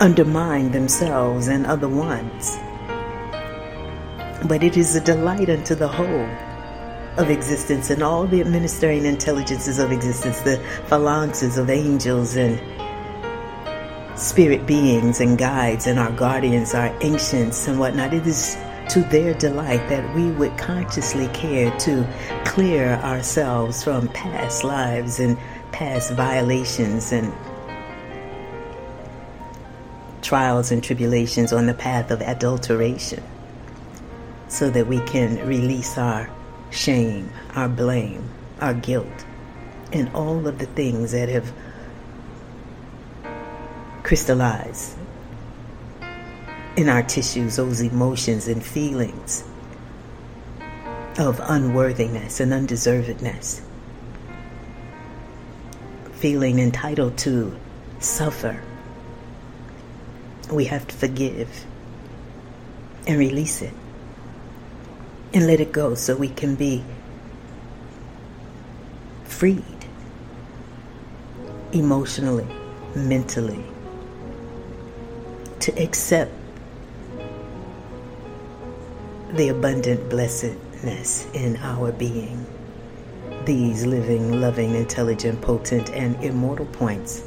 [0.00, 2.58] Undermine themselves and other ones
[4.46, 6.28] but it is a delight unto the whole
[7.16, 10.56] of existence and all the administering intelligences of existence, the
[10.88, 12.58] phalanxes of angels and
[14.18, 18.14] spirit beings and guides and our guardians, our ancients and whatnot.
[18.14, 18.56] It is
[18.88, 22.06] to their delight that we would consciously care to
[22.44, 25.38] clear ourselves from past lives and
[25.70, 27.32] past violations and
[30.22, 33.22] trials and tribulations on the path of adulteration
[34.52, 36.28] so that we can release our
[36.70, 38.28] shame, our blame,
[38.60, 39.24] our guilt,
[39.94, 41.50] and all of the things that have
[44.02, 44.94] crystallized
[46.76, 49.42] in our tissues, those emotions and feelings
[51.18, 53.62] of unworthiness and undeservedness,
[56.12, 57.58] feeling entitled to
[58.00, 58.62] suffer.
[60.50, 61.64] We have to forgive
[63.06, 63.72] and release it
[65.34, 66.84] and let it go so we can be
[69.24, 69.64] freed
[71.72, 72.46] emotionally,
[72.94, 73.64] mentally,
[75.60, 76.32] to accept
[79.32, 82.46] the abundant blessedness in our being,
[83.46, 87.22] these living, loving, intelligent, potent, and immortal points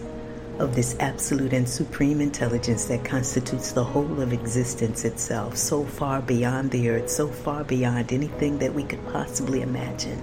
[0.60, 6.22] of this absolute and supreme intelligence that constitutes the whole of existence itself, so far
[6.22, 10.22] beyond the earth, so far beyond anything that we could possibly imagine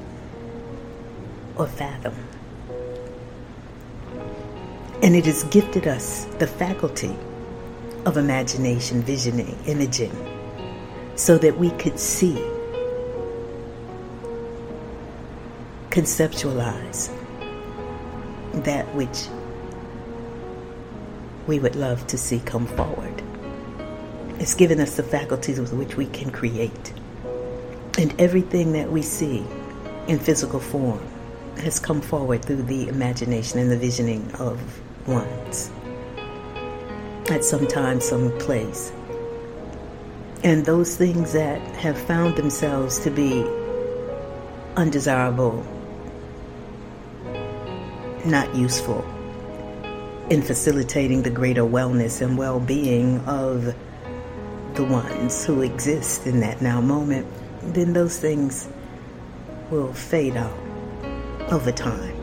[1.57, 2.15] or fathom.
[5.03, 7.15] And it has gifted us the faculty
[8.07, 10.17] of imagination, visioning, imaging,
[11.15, 12.35] so that we could see,
[15.91, 17.11] conceptualize
[18.65, 19.29] that which
[21.47, 23.23] we would love to see come forward.
[24.39, 26.93] It's given us the faculties with which we can create.
[27.99, 29.45] And everything that we see
[30.09, 31.01] in physical form
[31.59, 34.59] has come forward through the imagination and the visioning of
[35.07, 35.71] ones
[37.29, 38.93] at some time, some place.
[40.43, 43.45] And those things that have found themselves to be
[44.77, 45.65] undesirable,
[48.25, 49.05] not useful,
[50.33, 53.75] in facilitating the greater wellness and well being of
[54.73, 57.27] the ones who exist in that now moment,
[57.75, 58.67] then those things
[59.71, 60.59] will fade out
[61.51, 62.17] over time.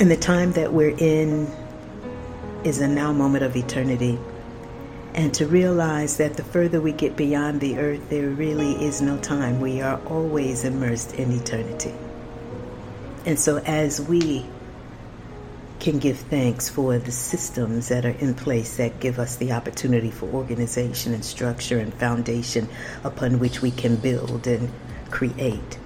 [0.00, 1.46] And the time that we're in
[2.64, 4.18] is a now moment of eternity.
[5.12, 9.18] And to realize that the further we get beyond the earth, there really is no
[9.18, 9.60] time.
[9.60, 11.92] We are always immersed in eternity.
[13.26, 14.46] And so, as we
[15.84, 20.10] can give thanks for the systems that are in place that give us the opportunity
[20.10, 22.66] for organization and structure and foundation
[23.04, 24.70] upon which we can build and
[25.10, 25.78] create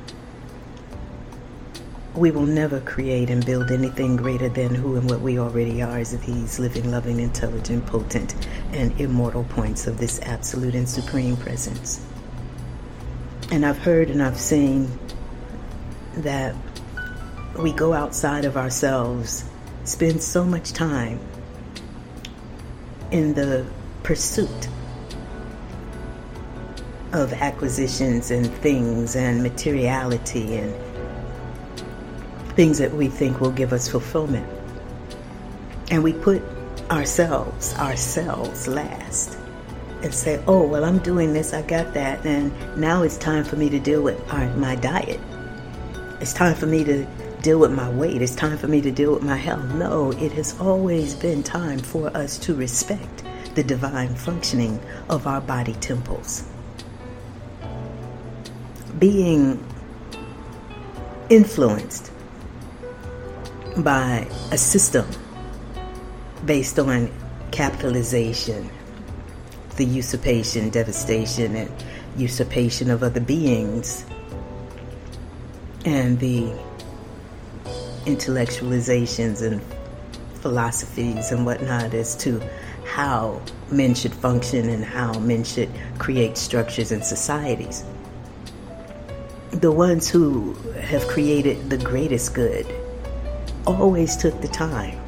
[2.14, 5.98] we will never create and build anything greater than who and what we already are
[5.98, 8.34] as these living, loving, intelligent, potent,
[8.72, 12.04] and immortal points of this absolute and supreme presence.
[13.50, 14.90] And I've heard and I've seen
[16.16, 16.54] that
[17.58, 19.44] we go outside of ourselves,
[19.88, 21.18] spend so much time
[23.10, 23.66] in the
[24.02, 24.68] pursuit
[27.12, 30.74] of acquisitions and things and materiality and
[32.54, 34.46] things that we think will give us fulfillment.
[35.90, 36.42] And we put
[36.90, 39.38] ourselves, ourselves last
[40.02, 43.56] and say, oh, well, I'm doing this, I got that, and now it's time for
[43.56, 44.24] me to deal with
[44.56, 45.20] my diet.
[46.20, 47.06] It's time for me to
[47.42, 48.22] deal with my weight.
[48.22, 49.64] It's time for me to deal with my health.
[49.74, 53.24] No, it has always been time for us to respect
[53.54, 56.44] the divine functioning of our body temples.
[58.98, 59.64] Being
[61.30, 62.10] influenced
[63.78, 65.06] by a system
[66.44, 67.10] based on
[67.50, 68.70] capitalization,
[69.76, 71.70] the usurpation, devastation, and
[72.16, 74.04] usurpation of other beings,
[75.84, 76.52] and the
[78.08, 79.60] intellectualizations and
[80.40, 82.40] philosophies and whatnot as to
[82.86, 83.40] how
[83.70, 87.84] men should function and how men should create structures and societies.
[89.50, 92.66] The ones who have created the greatest good
[93.66, 94.98] always took the time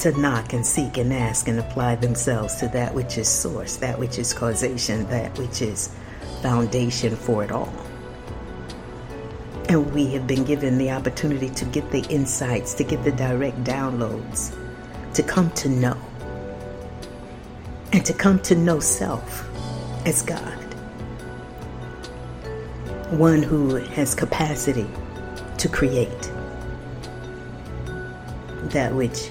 [0.00, 3.98] to knock and seek and ask and apply themselves to that which is source, that
[3.98, 5.94] which is causation, that which is
[6.42, 7.72] foundation for it all.
[9.68, 13.64] And we have been given the opportunity to get the insights, to get the direct
[13.64, 14.56] downloads,
[15.14, 16.00] to come to know,
[17.92, 19.48] and to come to know self
[20.06, 20.62] as God.
[23.10, 24.86] One who has capacity
[25.58, 26.30] to create
[28.70, 29.30] that which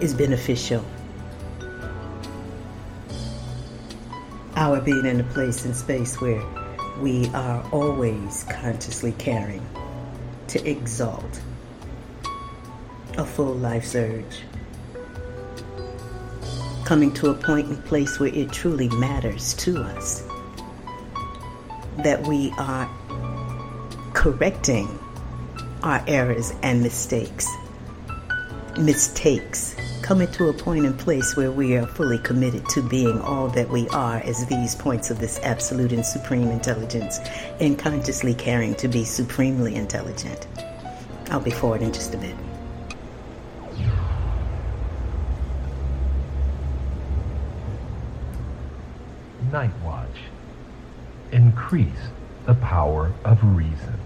[0.00, 0.84] is beneficial.
[4.56, 6.42] Our being in a place and space where
[7.00, 9.66] we are always consciously caring
[10.48, 11.40] to exalt
[13.18, 14.42] a full life surge.
[16.84, 20.22] Coming to a point and place where it truly matters to us
[21.98, 22.88] that we are
[24.14, 24.98] correcting
[25.82, 27.48] our errors and mistakes.
[28.78, 29.74] Mistakes
[30.06, 33.68] coming to a point and place where we are fully committed to being all that
[33.68, 37.18] we are as these points of this absolute and supreme intelligence
[37.58, 40.46] and consciously caring to be supremely intelligent.
[41.32, 42.36] I'll be forward in just a bit.
[49.50, 50.06] Night Watch.
[51.32, 51.88] Increase
[52.46, 53.98] the power of reason.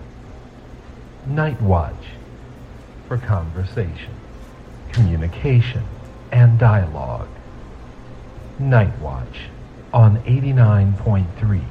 [1.27, 2.07] Night Watch
[3.07, 4.15] for conversation,
[4.93, 5.83] communication,
[6.33, 7.29] and dialogue.
[8.59, 9.49] Night Watch
[9.93, 11.65] on 89.3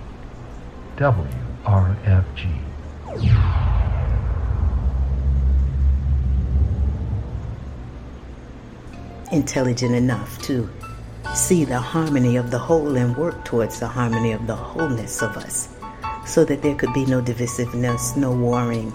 [0.98, 2.60] WRFG.
[9.32, 10.70] Intelligent enough to
[11.36, 15.38] see the harmony of the whole and work towards the harmony of the wholeness of
[15.38, 15.70] us
[16.26, 18.92] so that there could be no divisiveness, no warring,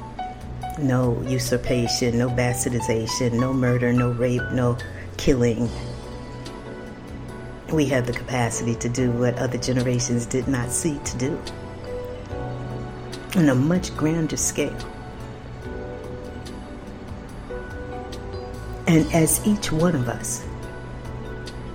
[0.79, 4.77] no usurpation, no bastardization, no murder, no rape, no
[5.17, 5.69] killing.
[7.73, 11.41] We have the capacity to do what other generations did not see to do
[13.37, 14.77] on a much grander scale.
[18.87, 20.45] And as each one of us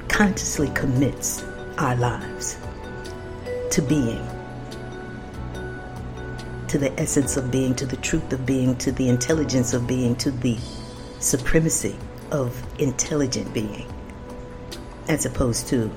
[0.07, 1.43] consciously commits
[1.77, 2.57] our lives
[3.71, 4.25] to being
[6.69, 10.15] to the essence of being, to the truth of being, to the intelligence of being,
[10.17, 10.57] to the
[11.19, 11.97] supremacy
[12.31, 13.91] of intelligent being,
[15.07, 15.87] as opposed to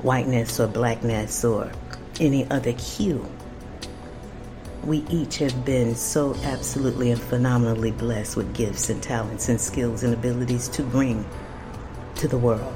[0.00, 1.70] whiteness or blackness or
[2.20, 3.24] any other hue.
[4.84, 10.02] We each have been so absolutely and phenomenally blessed with gifts and talents and skills
[10.02, 11.24] and abilities to bring
[12.16, 12.74] to the world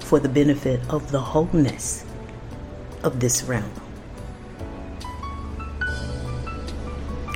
[0.00, 2.04] for the benefit of the wholeness
[3.02, 3.70] of this realm.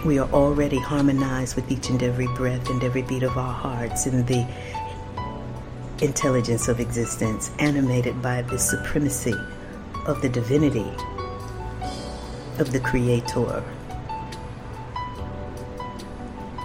[0.05, 4.07] We are already harmonized with each and every breath and every beat of our hearts
[4.07, 4.47] in the
[6.03, 9.35] intelligence of existence, animated by the supremacy
[10.05, 10.93] of the divinity
[12.59, 13.65] of the Creator,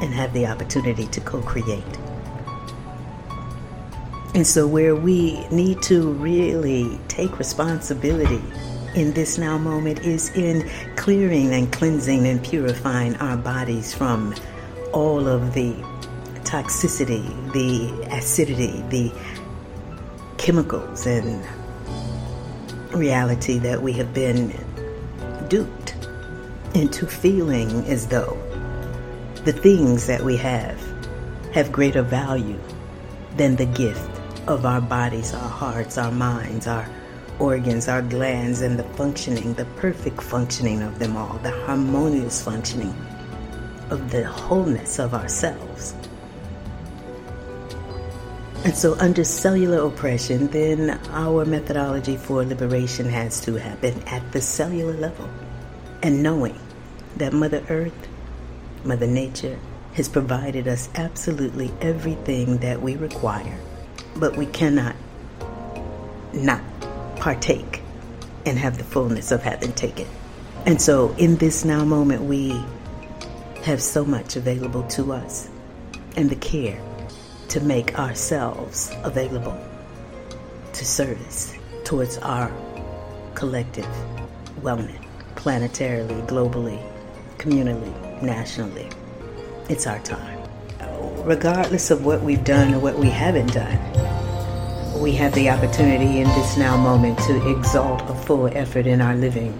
[0.01, 1.97] and have the opportunity to co create.
[4.35, 8.41] And so, where we need to really take responsibility
[8.95, 14.33] in this now moment is in clearing and cleansing and purifying our bodies from
[14.93, 15.73] all of the
[16.43, 17.23] toxicity,
[17.53, 19.11] the acidity, the
[20.37, 21.45] chemicals and
[22.91, 24.53] reality that we have been
[25.47, 25.95] duped
[26.73, 28.37] into feeling as though
[29.45, 30.79] the things that we have
[31.53, 32.59] have greater value
[33.37, 34.09] than the gift
[34.47, 36.87] of our bodies, our hearts, our minds, our
[37.39, 42.93] organs, our glands, and the functioning, the perfect functioning of them all, the harmonious functioning
[43.89, 45.95] of the wholeness of ourselves.
[48.65, 54.41] And so, under cellular oppression, then our methodology for liberation has to happen at the
[54.41, 55.29] cellular level.
[56.03, 56.59] And knowing
[57.17, 58.07] that Mother Earth,
[58.83, 59.57] Mother Nature,
[59.93, 63.57] has provided us absolutely everything that we require,
[64.17, 64.95] but we cannot
[66.33, 66.61] not
[67.19, 67.81] partake
[68.45, 70.07] and have the fullness of having taken.
[70.65, 72.61] And so, in this now moment, we
[73.63, 75.49] have so much available to us
[76.15, 76.81] and the care
[77.49, 79.57] to make ourselves available
[80.73, 81.53] to service
[81.83, 82.51] towards our
[83.35, 83.87] collective
[84.61, 85.03] wellness,
[85.35, 86.81] planetarily, globally,
[87.37, 88.89] communally, nationally.
[89.69, 90.37] It's our time.
[91.23, 93.77] Regardless of what we've done or what we haven't done,
[94.99, 99.15] we have the opportunity in this now moment to exalt a full effort in our
[99.15, 99.57] living,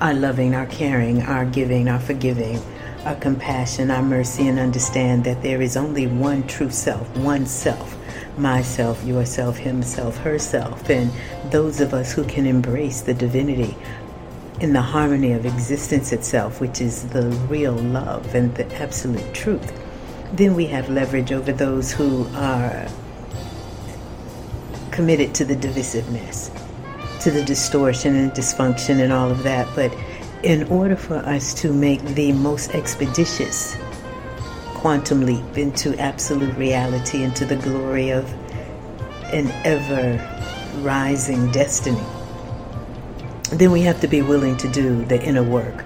[0.00, 2.60] our loving, our caring, our giving, our forgiving,
[3.04, 7.96] our compassion, our mercy, and understand that there is only one true self, one self,
[8.36, 11.12] myself, yourself, himself, herself, and
[11.52, 13.76] those of us who can embrace the divinity
[14.60, 19.72] in the harmony of existence itself, which is the real love and the absolute truth.
[20.32, 22.88] Then we have leverage over those who are
[24.92, 26.50] committed to the divisiveness,
[27.20, 29.68] to the distortion and dysfunction and all of that.
[29.74, 29.92] But
[30.42, 33.76] in order for us to make the most expeditious
[34.74, 38.30] quantum leap into absolute reality, into the glory of
[39.32, 40.20] an ever
[40.82, 42.04] rising destiny,
[43.50, 45.84] then we have to be willing to do the inner work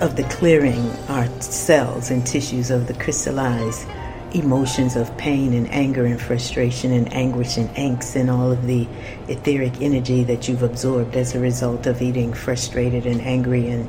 [0.00, 3.86] of the clearing our cells and tissues of the crystallized
[4.32, 8.86] emotions of pain and anger and frustration and anguish and angst and all of the
[9.28, 13.88] etheric energy that you've absorbed as a result of eating frustrated and angry and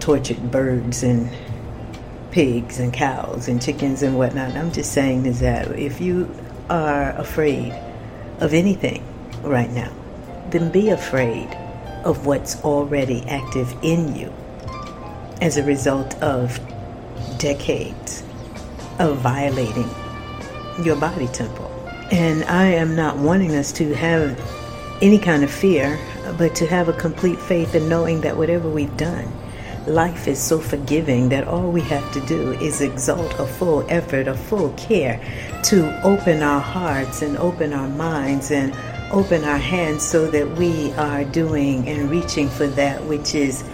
[0.00, 1.30] tortured birds and
[2.30, 4.54] pigs and cows and chickens and whatnot.
[4.54, 6.34] I'm just saying is that if you
[6.68, 7.72] are afraid
[8.40, 9.04] of anything
[9.42, 9.92] right now,
[10.50, 11.48] then be afraid
[12.04, 14.32] of what's already active in you
[15.40, 16.58] as a result of
[17.38, 18.24] decades
[18.98, 19.88] of violating
[20.84, 21.70] your body temple.
[22.10, 24.38] And I am not wanting us to have
[25.02, 25.98] any kind of fear,
[26.36, 29.30] but to have a complete faith in knowing that whatever we've done,
[29.86, 34.28] life is so forgiving that all we have to do is exalt a full effort,
[34.28, 35.20] a full care
[35.64, 38.74] to open our hearts and open our minds and
[39.10, 43.64] open our hands so that we are doing and reaching for that which is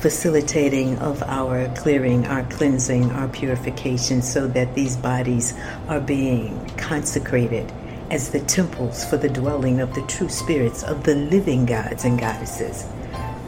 [0.00, 5.54] facilitating of our clearing, our cleansing, our purification, so that these bodies
[5.88, 7.70] are being consecrated
[8.10, 12.18] as the temples for the dwelling of the true spirits of the living gods and
[12.18, 12.86] goddesses.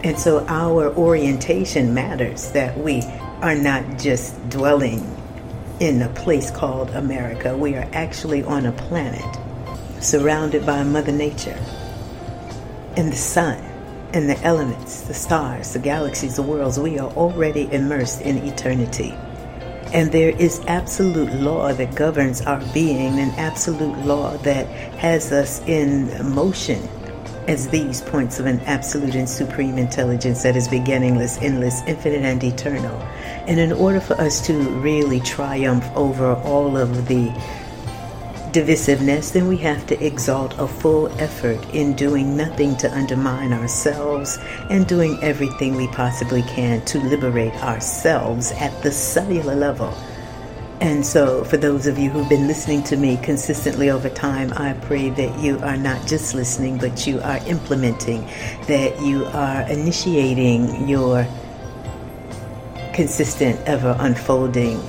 [0.03, 3.03] And so our orientation matters that we
[3.43, 5.17] are not just dwelling
[5.79, 7.57] in a place called America.
[7.57, 9.39] We are actually on a planet
[10.03, 11.59] surrounded by Mother Nature
[12.97, 13.70] and the sun
[14.13, 19.15] and the elements, the stars, the galaxies, the worlds, we are already immersed in eternity.
[19.93, 24.67] And there is absolute law that governs our being, an absolute law that
[24.99, 26.89] has us in motion
[27.49, 32.45] as these points of an absolute and supreme intelligence that is beginningless, endless, infinite, and
[32.45, 32.97] eternal.
[33.49, 37.29] And in order for us to really triumph over all of the
[38.53, 44.39] divisiveness, then we have to exalt a full effort in doing nothing to undermine ourselves
[44.69, 49.97] and doing everything we possibly can to liberate ourselves at the cellular level.
[50.81, 54.73] And so, for those of you who've been listening to me consistently over time, I
[54.73, 58.23] pray that you are not just listening, but you are implementing,
[58.67, 61.27] that you are initiating your
[62.95, 64.81] consistent, ever unfolding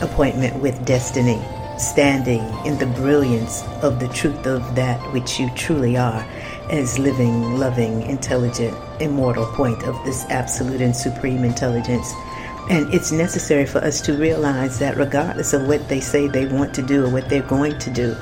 [0.00, 1.42] appointment with destiny,
[1.78, 6.26] standing in the brilliance of the truth of that which you truly are
[6.70, 12.12] as living, loving, intelligent, immortal point of this absolute and supreme intelligence.
[12.68, 16.74] And it's necessary for us to realize that regardless of what they say they want
[16.74, 18.16] to do or what they're going to do,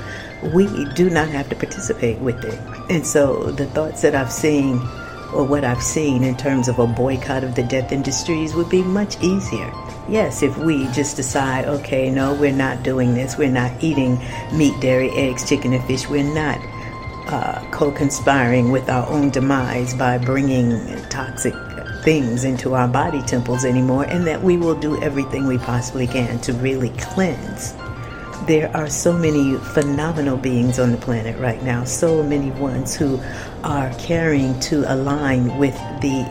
[0.53, 2.59] we do not have to participate with it.
[2.91, 4.87] And so the thoughts that I've seen
[5.35, 8.83] or what I've seen in terms of a boycott of the death industries would be
[8.83, 9.73] much easier.
[10.09, 14.19] Yes, if we just decide, okay, no, we're not doing this, we're not eating
[14.53, 16.59] meat, dairy, eggs, chicken, and fish, we're not
[17.27, 20.79] uh, co conspiring with our own demise by bringing
[21.09, 21.55] toxic
[22.03, 26.39] things into our body temples anymore, and that we will do everything we possibly can
[26.41, 27.75] to really cleanse.
[28.47, 33.19] There are so many phenomenal beings on the planet right now, so many ones who
[33.65, 36.29] are carrying to align with the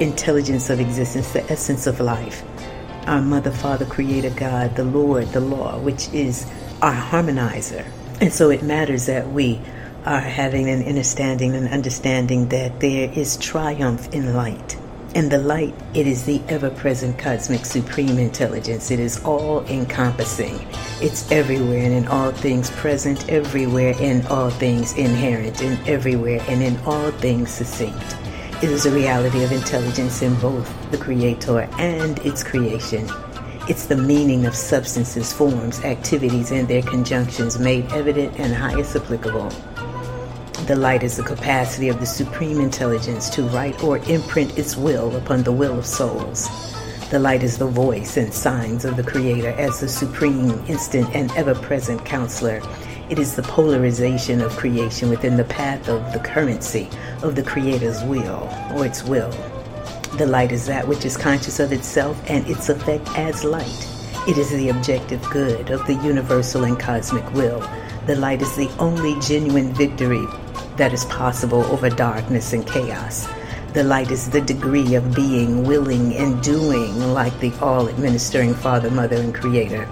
[0.00, 2.44] intelligence of existence, the essence of life.
[3.06, 6.46] Our Mother, Father, Creator, God, the Lord, the Law, which is
[6.80, 7.84] our harmonizer.
[8.20, 9.60] And so it matters that we
[10.06, 14.78] are having an understanding and understanding that there is triumph in light.
[15.14, 18.90] And the light, it is the ever present cosmic supreme intelligence.
[18.90, 20.66] It is all encompassing.
[21.00, 26.62] It's everywhere and in all things present, everywhere and all things inherent, and everywhere and
[26.62, 28.16] in all things succinct.
[28.62, 33.08] It is a reality of intelligence in both the Creator and its creation.
[33.68, 39.52] It's the meaning of substances, forms, activities, and their conjunctions made evident and highest applicable.
[40.68, 45.16] The light is the capacity of the supreme intelligence to write or imprint its will
[45.16, 46.46] upon the will of souls.
[47.08, 51.32] The light is the voice and signs of the Creator as the supreme, instant, and
[51.38, 52.60] ever present counselor.
[53.08, 56.90] It is the polarization of creation within the path of the currency
[57.22, 59.30] of the Creator's will or its will.
[60.18, 63.88] The light is that which is conscious of itself and its effect as light.
[64.28, 67.66] It is the objective good of the universal and cosmic will.
[68.04, 70.26] The light is the only genuine victory
[70.78, 73.28] that is possible over darkness and chaos.
[73.74, 78.90] The light is the degree of being willing and doing like the all administering Father,
[78.90, 79.86] Mother, and Creator.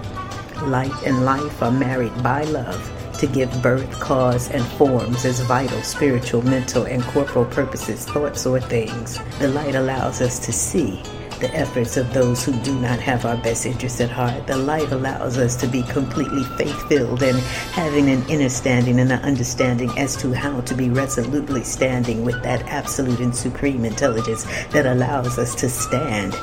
[0.63, 2.81] Light and life are married by love
[3.19, 8.59] to give birth, cause, and forms as vital, spiritual, mental, and corporal purposes, thoughts, or
[8.59, 9.19] things.
[9.39, 11.01] The light allows us to see
[11.39, 14.47] the efforts of those who do not have our best interests at heart.
[14.47, 17.37] The light allows us to be completely faith filled and
[17.73, 22.41] having an inner standing and an understanding as to how to be resolutely standing with
[22.43, 26.35] that absolute and supreme intelligence that allows us to stand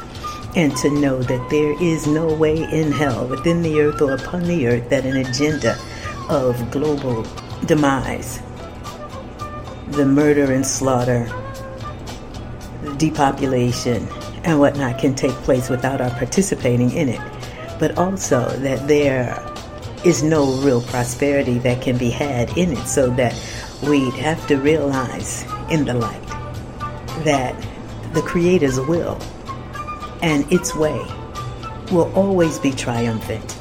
[0.57, 4.45] and to know that there is no way in hell, within the earth or upon
[4.45, 5.77] the earth, that an agenda
[6.29, 7.27] of global
[7.67, 8.41] demise,
[9.89, 11.25] the murder and slaughter,
[12.83, 14.07] the depopulation,
[14.45, 17.21] and whatnot can take place without our participating in it,
[17.79, 19.43] but also that there
[20.05, 23.35] is no real prosperity that can be had in it, so that
[23.83, 26.27] we have to realize in the light
[27.25, 27.55] that
[28.13, 29.19] the Creator's will
[30.23, 31.01] and its way
[31.91, 33.59] will always be triumphant,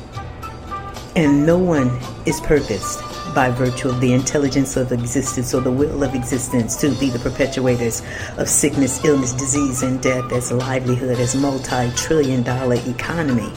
[1.15, 3.01] and no one is purposed
[3.33, 7.19] by virtue of the intelligence of existence or the will of existence to be the
[7.19, 8.01] perpetuators
[8.37, 13.51] of sickness, illness, disease, and death as livelihood, as multi trillion dollar economy.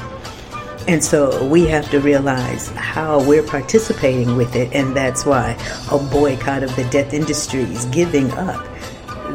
[0.89, 5.59] And so we have to realize how we're participating with it, and that's why
[5.91, 8.65] a boycott of the death industries, giving up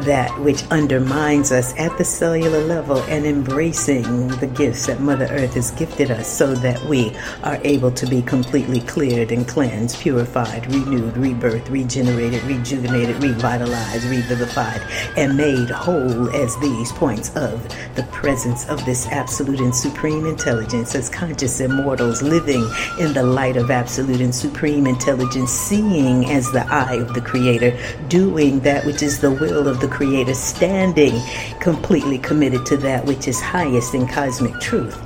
[0.04, 5.54] that which undermines us at the cellular level and embracing the gifts that Mother Earth
[5.54, 10.66] has gifted us so that we are able to be completely cleared and cleansed, purified,
[10.72, 14.80] renewed, rebirthed, regenerated, rejuvenated, revitalized, revivified,
[15.16, 17.62] and made whole as these points of
[17.94, 23.56] the presence of this absolute and supreme intelligence as conscious immortals living in the light
[23.56, 27.78] of absolute and supreme intelligence, seeing as the eye of the Creator,
[28.08, 31.20] doing that which is the will of the Creator, standing
[31.60, 35.00] completely committed to that which is highest in cosmic truth.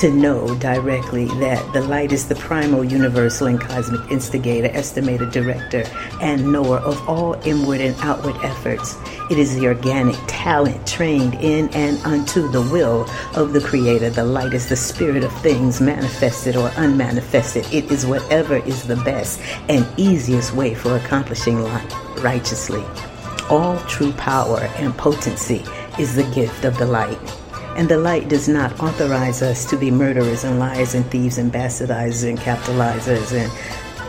[0.00, 5.84] To know directly that the light is the primal, universal, and cosmic instigator, estimator, director,
[6.20, 8.96] and knower of all inward and outward efforts.
[9.30, 13.06] It is the organic talent trained in and unto the will
[13.36, 14.10] of the Creator.
[14.10, 17.70] The light is the spirit of things manifested or unmanifested.
[17.72, 22.82] It is whatever is the best and easiest way for accomplishing life righteously.
[23.52, 25.62] All true power and potency
[25.98, 27.18] is the gift of the light.
[27.76, 31.52] And the light does not authorize us to be murderers and liars and thieves and
[31.52, 33.52] bastardizers and capitalizers and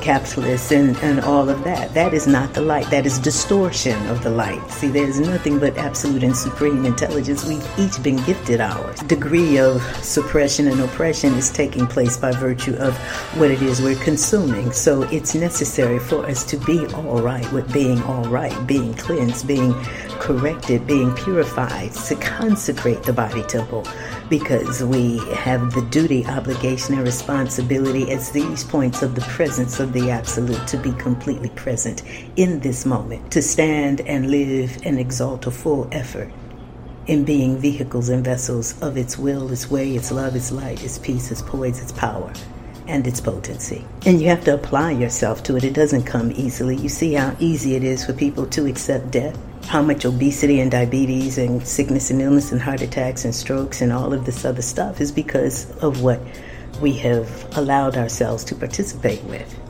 [0.03, 1.93] capitalists and, and all of that.
[1.93, 2.89] That is not the light.
[2.91, 4.69] That is distortion of the light.
[4.69, 7.45] See, there's nothing but absolute and supreme intelligence.
[7.45, 8.99] We've each been gifted ours.
[9.01, 12.97] Degree of suppression and oppression is taking place by virtue of
[13.37, 14.73] what it is we're consuming.
[14.73, 19.47] So it's necessary for us to be all right with being all right, being cleansed,
[19.47, 19.73] being
[20.19, 23.85] corrected, being purified, to consecrate the body temple
[24.29, 29.93] because we have the duty, obligation, and responsibility as these points of the presence of
[29.93, 32.03] the Absolute to be completely present
[32.35, 36.31] in this moment, to stand and live and exalt a full effort
[37.07, 40.97] in being vehicles and vessels of its will, its way, its love, its light, its
[40.97, 42.31] peace, its poise, its power,
[42.87, 43.85] and its potency.
[44.05, 45.63] And you have to apply yourself to it.
[45.63, 46.75] It doesn't come easily.
[46.75, 49.37] You see how easy it is for people to accept death
[49.67, 53.91] how much obesity and diabetes and sickness and illness and heart attacks and strokes and
[53.91, 56.21] all of this other stuff is because of what
[56.81, 59.62] we have allowed ourselves to participate with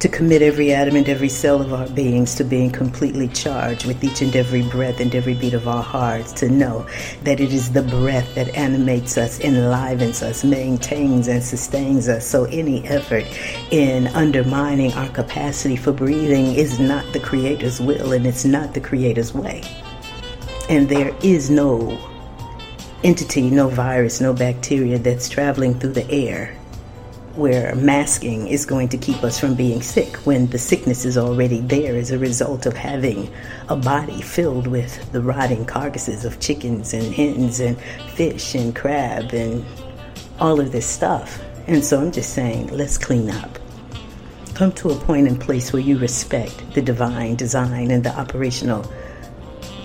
[0.00, 4.02] to commit every atom and every cell of our beings to being completely charged with
[4.04, 6.86] each and every breath and every beat of our hearts, to know
[7.22, 12.26] that it is the breath that animates us, enlivens us, maintains and sustains us.
[12.26, 13.24] So any effort
[13.70, 18.80] in undermining our capacity for breathing is not the Creator's will and it's not the
[18.80, 19.62] Creator's way.
[20.68, 21.98] And there is no
[23.02, 26.56] entity, no virus, no bacteria that's traveling through the air
[27.36, 31.60] where masking is going to keep us from being sick when the sickness is already
[31.60, 33.30] there as a result of having
[33.68, 37.78] a body filled with the rotting carcasses of chickens and hens and
[38.14, 39.64] fish and crab and
[40.38, 41.42] all of this stuff.
[41.66, 43.58] And so I'm just saying, let's clean up.
[44.54, 48.90] Come to a point and place where you respect the divine design and the operational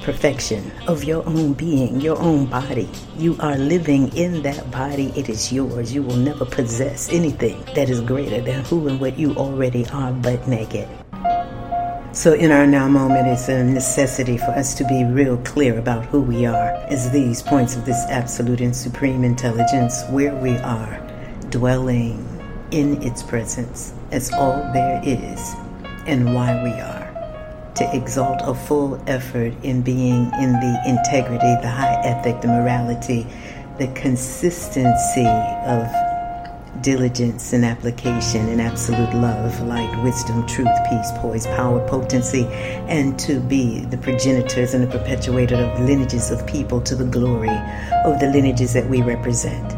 [0.01, 2.89] perfection of your own being, your own body.
[3.17, 5.13] You are living in that body.
[5.15, 5.93] It is yours.
[5.93, 10.11] You will never possess anything that is greater than who and what you already are,
[10.11, 10.89] but naked.
[12.13, 16.05] So, in our now moment, it's a necessity for us to be real clear about
[16.07, 20.99] who we are as these points of this absolute and supreme intelligence, where we are,
[21.49, 22.27] dwelling
[22.71, 25.55] in its presence as all there is,
[26.05, 27.00] and why we are
[27.75, 33.25] to exalt a full effort in being in the integrity, the high ethic, the morality,
[33.77, 35.87] the consistency of
[36.81, 42.45] diligence and application and absolute love, light, wisdom, truth, peace, poise, power, potency,
[42.87, 47.55] and to be the progenitors and the perpetuator of lineages of people to the glory
[48.05, 49.73] of the lineages that we represent.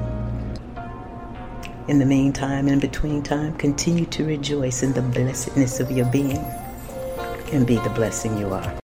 [1.87, 6.43] In the meantime, in between time, continue to rejoice in the blessedness of your being
[7.51, 8.71] and be the blessing you are.